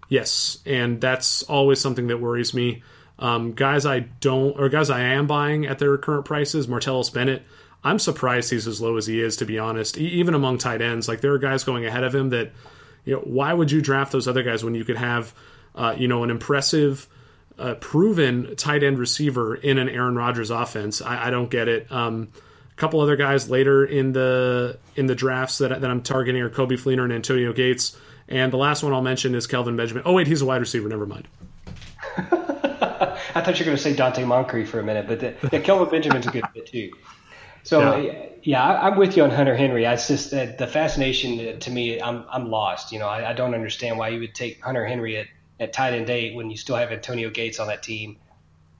[0.07, 2.83] Yes, and that's always something that worries me.
[3.17, 7.43] Um, guys I don't, or guys I am buying at their current prices, Martellus Bennett.
[7.83, 9.97] I'm surprised he's as low as he is, to be honest.
[9.97, 12.51] even among tight ends, like there are guys going ahead of him that,
[13.05, 15.33] you know, why would you draft those other guys when you could have,
[15.75, 17.07] uh, you know, an impressive,
[17.57, 21.01] uh, proven tight end receiver in an Aaron Rodgers offense?
[21.01, 21.91] I, I don't get it.
[21.91, 22.29] Um,
[22.71, 26.49] a couple other guys later in the in the drafts that, that I'm targeting are
[26.49, 27.97] Coby Fleener and Antonio Gates.
[28.27, 30.03] And the last one I'll mention is Kelvin Benjamin.
[30.05, 30.89] Oh wait, he's a wide receiver.
[30.89, 31.27] Never mind.
[32.17, 35.59] I thought you were going to say Donte Moncrief for a minute, but the, yeah,
[35.59, 36.91] Kelvin Benjamin's a good fit too.
[37.63, 39.85] So yeah, yeah I, am with you on Hunter Henry.
[39.85, 42.91] I just uh, the fascination to me, I'm I'm lost.
[42.91, 45.27] You know, I, I, don't understand why you would take Hunter Henry at,
[45.59, 48.17] at tight end eight when you still have Antonio Gates on that team,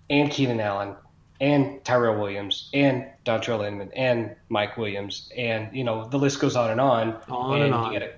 [0.10, 0.96] and Keenan Allen,
[1.42, 6.56] and Tyrell Williams, and Dontrelle Inman, and Mike Williams, and you know the list goes
[6.56, 7.20] on and on.
[7.28, 7.94] On and, and on.
[7.94, 8.14] Gotta,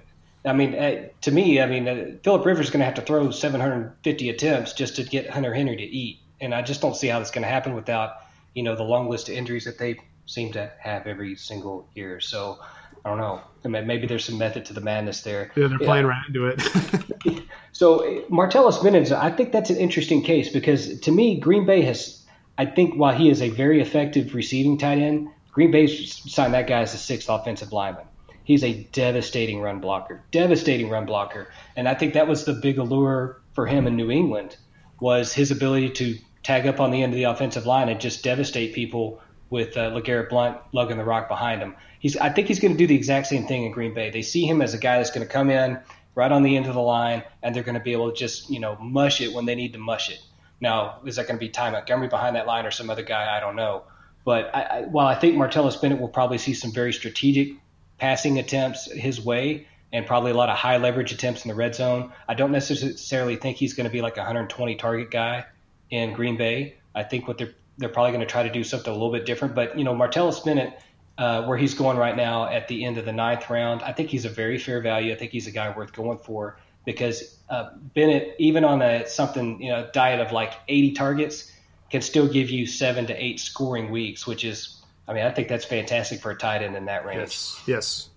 [0.46, 3.02] I mean, uh, to me, I mean, uh, Philip Rivers is going to have to
[3.02, 7.08] throw 750 attempts just to get Hunter Henry to eat, and I just don't see
[7.08, 8.18] how that's going to happen without,
[8.54, 12.20] you know, the long list of injuries that they seem to have every single year.
[12.20, 12.60] So
[13.04, 13.42] I don't know.
[13.64, 15.52] I mean, maybe there's some method to the madness there.
[15.56, 16.12] Yeah, they're playing yeah.
[16.12, 17.44] right into it.
[17.72, 18.00] so
[18.30, 22.24] Martellus Bennett, I think that's an interesting case because to me, Green Bay has,
[22.58, 26.68] I think, while he is a very effective receiving tight end, Green Bay signed that
[26.68, 28.06] guy as the sixth offensive lineman.
[28.44, 32.78] He's a devastating run blocker, devastating run blocker, and I think that was the big
[32.78, 34.56] allure for him in New England
[35.00, 38.24] was his ability to tag up on the end of the offensive line and just
[38.24, 39.20] devastate people
[39.50, 41.76] with uh, LeGarrette Blount lugging the rock behind him.
[42.00, 44.10] He's, I think he's going to do the exact same thing in Green Bay.
[44.10, 45.80] They see him as a guy that's going to come in
[46.16, 48.50] right on the end of the line, and they're going to be able to just
[48.50, 50.20] you know mush it when they need to mush it.
[50.60, 53.36] Now, is that going to be Ty Montgomery behind that line or some other guy?
[53.36, 53.84] I don't know.
[54.26, 57.54] But I, I, while I think Martellus Bennett will probably see some very strategic
[57.98, 61.76] passing attempts his way and probably a lot of high leverage attempts in the red
[61.76, 62.12] zone.
[62.28, 65.46] I don't necessarily think he's going to be like a 120 target guy
[65.90, 66.76] in Green Bay.
[66.94, 69.26] I think what they're they're probably going to try to do something a little bit
[69.26, 69.56] different.
[69.56, 70.80] But you know, Martellus Bennett,
[71.18, 74.10] uh, where he's going right now at the end of the ninth round, I think
[74.10, 75.14] he's a very fair value.
[75.14, 79.62] I think he's a guy worth going for because uh, Bennett, even on a something
[79.62, 81.52] you know diet of like 80 targets,
[81.90, 85.48] can still give you seven to eight scoring weeks, which is I mean, I think
[85.48, 87.20] that's fantastic for a tight end in that range.
[87.20, 87.64] Yes.
[87.66, 88.10] Yes.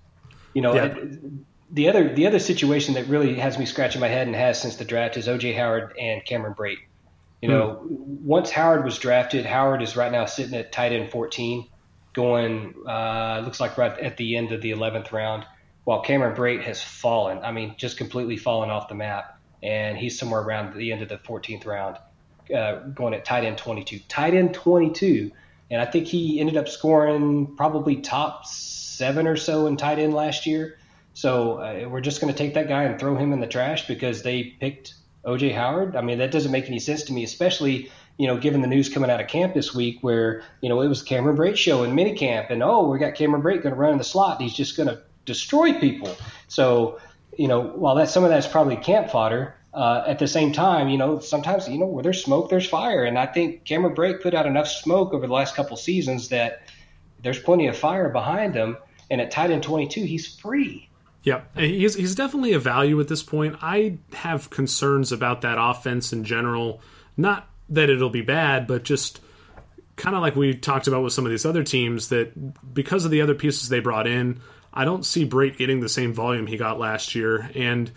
[0.55, 0.99] You know, yeah.
[1.71, 4.77] the other the other situation that really has me scratching my head and has since
[4.77, 6.79] the draft is OJ Howard and Cameron Brate.
[7.41, 7.89] You know, mm.
[8.21, 11.67] once Howard was drafted, Howard is right now sitting at tight end 14,
[12.13, 15.47] going uh, looks like right at the end of the 11th round,
[15.85, 17.39] while Cameron Brate has fallen.
[17.39, 21.09] I mean, just completely fallen off the map, and he's somewhere around the end of
[21.09, 21.97] the 14th round,
[22.55, 24.01] uh, going at tight end 22.
[24.09, 25.31] Tight end 22
[25.71, 30.13] and I think he ended up scoring probably top seven or so in tight end
[30.13, 30.79] last year.
[31.15, 33.87] So uh, we're just going to take that guy and throw him in the trash
[33.87, 35.97] because they picked OJ Howard.
[35.97, 37.91] I mean, that doesn't make any sense to me, especially
[38.21, 40.89] you know, given the news coming out of camp this week where, you know, it
[40.89, 43.93] was Cameron Brate show in minicamp and, oh, we got Cameron Brate going to run
[43.93, 44.39] in the slot.
[44.39, 46.15] And he's just going to destroy people.
[46.47, 47.01] So,
[47.39, 50.91] you know, while that some of that's probably camp fodder, uh, at the same time,
[50.91, 53.05] you know, sometimes, you know, where there's smoke, there's fire.
[53.05, 56.61] And I think Cameron Brate put out enough smoke over the last couple seasons that
[57.23, 58.77] there's plenty of fire behind him.
[59.11, 60.90] And at tight end 22, he's free.
[61.23, 63.57] Yeah, he's, he's definitely a value at this point.
[63.61, 66.81] I have concerns about that offense in general.
[67.17, 69.21] Not that it'll be bad, but just
[69.97, 73.11] kind of like we talked about with some of these other teams that because of
[73.11, 74.41] the other pieces they brought in,
[74.73, 77.51] I don't see Brate getting the same volume he got last year.
[77.55, 77.91] And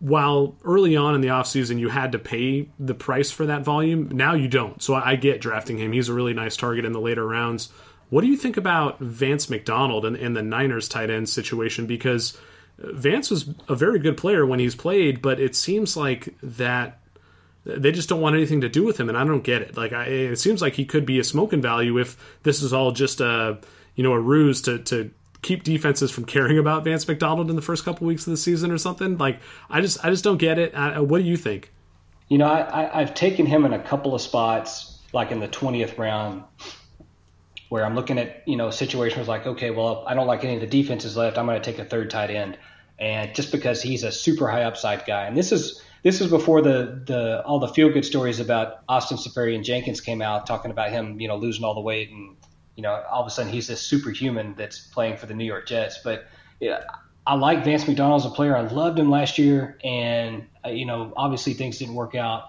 [0.00, 4.08] while early on in the offseason you had to pay the price for that volume,
[4.08, 4.82] now you don't.
[4.82, 5.92] So I get drafting him.
[5.92, 7.72] He's a really nice target in the later rounds.
[8.14, 11.88] What do you think about Vance McDonald and, and the Niners tight end situation?
[11.88, 12.38] Because
[12.78, 17.00] Vance was a very good player when he's played, but it seems like that
[17.64, 19.76] they just don't want anything to do with him, and I don't get it.
[19.76, 22.92] Like I, it seems like he could be a smoking value if this is all
[22.92, 23.58] just a
[23.96, 25.10] you know a ruse to to
[25.42, 28.70] keep defenses from caring about Vance McDonald in the first couple weeks of the season
[28.70, 29.18] or something.
[29.18, 30.72] Like I just I just don't get it.
[30.72, 31.72] I, what do you think?
[32.28, 35.98] You know, I, have taken him in a couple of spots like in the 20th
[35.98, 36.44] round
[37.74, 40.60] where I'm looking at, you know, situations like, okay, well, I don't like any of
[40.60, 41.36] the defenses left.
[41.36, 42.56] I'm going to take a third tight end.
[43.00, 45.26] And just because he's a super high upside guy.
[45.26, 49.16] And this is, this is before the, the, all the feel good stories about Austin
[49.16, 52.36] Seferian-Jenkins came out talking about him, you know, losing all the weight and,
[52.76, 55.66] you know, all of a sudden he's this superhuman that's playing for the New York
[55.66, 55.98] Jets.
[56.04, 56.28] But
[56.60, 56.84] yeah,
[57.26, 58.56] I like Vance McDonald as a player.
[58.56, 62.44] I loved him last year, and uh, you know, obviously things didn't work out,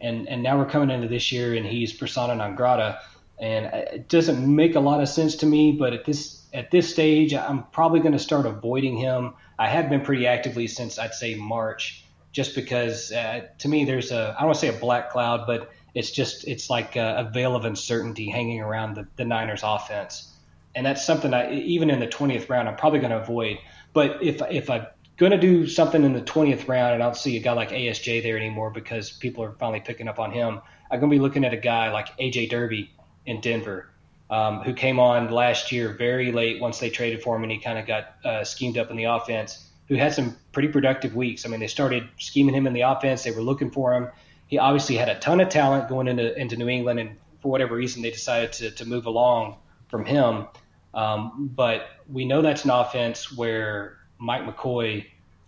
[0.00, 3.00] and and now we're coming into this year, and he's persona non grata,
[3.42, 5.72] and it doesn't make a lot of sense to me.
[5.72, 9.34] But at this at this stage, I'm probably going to start avoiding him.
[9.58, 14.12] I have been pretty actively since I'd say March, just because uh, to me there's
[14.12, 17.26] a I don't want to say a black cloud, but it's just it's like a,
[17.26, 20.30] a veil of uncertainty hanging around the, the Niners offense,
[20.76, 23.58] and that's something I even in the 20th round I'm probably going to avoid.
[23.92, 24.86] But if if I'm
[25.16, 27.70] going to do something in the 20th round and I don't see a guy like
[27.70, 30.60] ASJ there anymore because people are finally picking up on him,
[30.92, 32.92] I'm going to be looking at a guy like AJ Derby
[33.26, 33.90] in Denver,
[34.30, 37.58] um, who came on last year very late once they traded for him and he
[37.58, 39.68] kind of got uh, schemed up in the offense.
[39.88, 41.44] Who had some pretty productive weeks.
[41.44, 43.24] I mean, they started scheming him in the offense.
[43.24, 44.08] They were looking for him.
[44.46, 47.74] He obviously had a ton of talent going into into New England, and for whatever
[47.74, 49.56] reason, they decided to to move along
[49.88, 50.46] from him.
[50.94, 55.06] Um, but we know that's an offense where Mike McCoy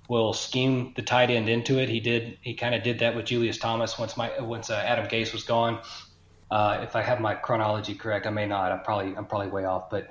[0.09, 1.89] will scheme the tight end into it.
[1.89, 2.39] He did.
[2.43, 5.45] He kind of did that with Julius Thomas once my once uh, Adam Gase was
[5.45, 5.81] gone.
[6.51, 8.73] Uh, if I have my chronology correct, I may not.
[8.73, 10.11] I'm probably I'm probably way off, but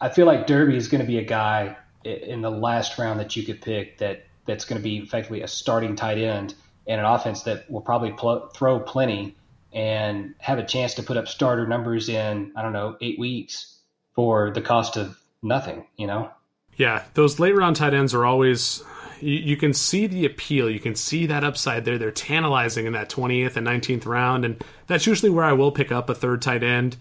[0.00, 3.36] I feel like Derby is going to be a guy in the last round that
[3.36, 6.54] you could pick that that's going to be effectively a starting tight end
[6.86, 9.36] and an offense that will probably pl- throw plenty
[9.72, 13.78] and have a chance to put up starter numbers in I don't know eight weeks
[14.14, 16.30] for the cost of nothing, you know?
[16.76, 18.82] Yeah, those late round tight ends are always.
[19.22, 20.68] You, you, can see the appeal.
[20.68, 21.98] You can see that upside there.
[21.98, 24.44] They're tantalizing in that 20th and 19th round.
[24.44, 26.96] And that's usually where I will pick up a third tight end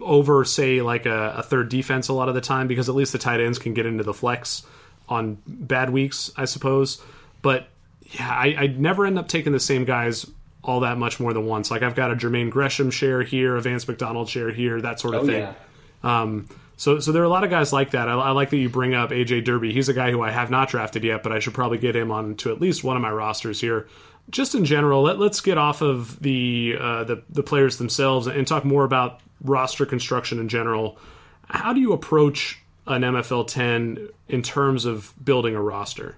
[0.00, 3.12] over, say, like a, a third defense a lot of the time because at least
[3.12, 4.66] the tight ends can get into the flex
[5.08, 7.02] on bad weeks, I suppose.
[7.42, 7.68] But
[8.02, 10.26] yeah, I, I never end up taking the same guys
[10.64, 11.70] all that much more than once.
[11.70, 15.14] Like I've got a Jermaine Gresham share here, a Vance McDonald share here, that sort
[15.14, 15.40] of oh, thing.
[15.42, 15.54] Yeah.
[16.02, 16.48] Um,
[16.82, 18.08] so, so there are a lot of guys like that.
[18.08, 19.72] I, I, like that you bring up AJ Derby.
[19.72, 22.10] He's a guy who I have not drafted yet, but I should probably get him
[22.10, 23.86] on to at least one of my rosters here.
[24.30, 28.48] Just in general, let, us get off of the, uh, the the players themselves and
[28.48, 30.98] talk more about roster construction in general.
[31.46, 36.16] How do you approach an MFL 10 in terms of building a roster?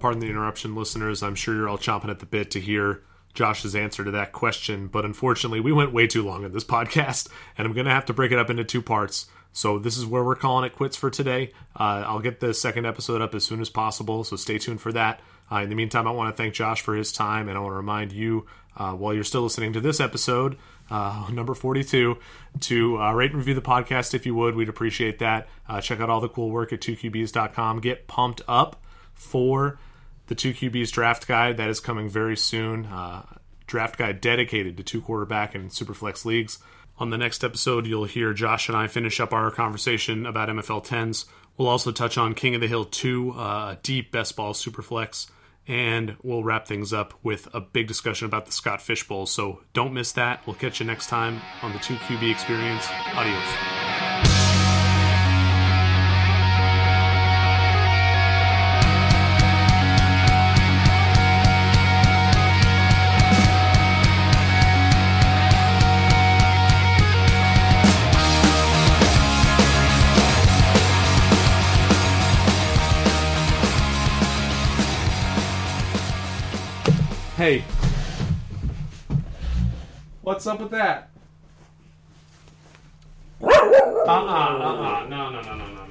[0.00, 1.22] Pardon the interruption, listeners.
[1.22, 3.02] I'm sure you're all chomping at the bit to hear
[3.34, 7.28] Josh's answer to that question, but unfortunately, we went way too long in this podcast,
[7.58, 9.26] and I'm going to have to break it up into two parts.
[9.52, 11.52] So this is where we're calling it quits for today.
[11.78, 14.92] Uh, I'll get the second episode up as soon as possible, so stay tuned for
[14.92, 15.20] that.
[15.50, 17.72] Uh, in the meantime, I want to thank Josh for his time, and I want
[17.72, 20.56] to remind you, uh, while you're still listening to this episode,
[20.90, 22.18] uh, number 42,
[22.60, 24.56] to uh, rate and review the podcast if you would.
[24.56, 25.48] We'd appreciate that.
[25.68, 27.80] Uh, check out all the cool work at 2QBs.com.
[27.80, 28.82] Get pumped up
[29.12, 29.78] for
[30.26, 32.86] the two QBs draft guide that is coming very soon.
[32.86, 33.24] Uh,
[33.66, 36.58] draft guide dedicated to two quarterback and superflex leagues.
[36.98, 40.86] On the next episode, you'll hear Josh and I finish up our conversation about MFL
[40.86, 41.26] 10s.
[41.56, 45.28] We'll also touch on King of the Hill 2, uh, deep best ball superflex,
[45.66, 49.26] and we'll wrap things up with a big discussion about the Scott Fish Bowl.
[49.26, 50.46] So don't miss that.
[50.46, 52.86] We'll catch you next time on the 2QB Experience.
[53.14, 53.83] Adios.
[77.44, 77.62] Hey.
[80.22, 81.10] What's up with that?
[83.42, 85.06] Uh uh-uh, uh, uh uh.
[85.10, 85.83] No, no, no, no,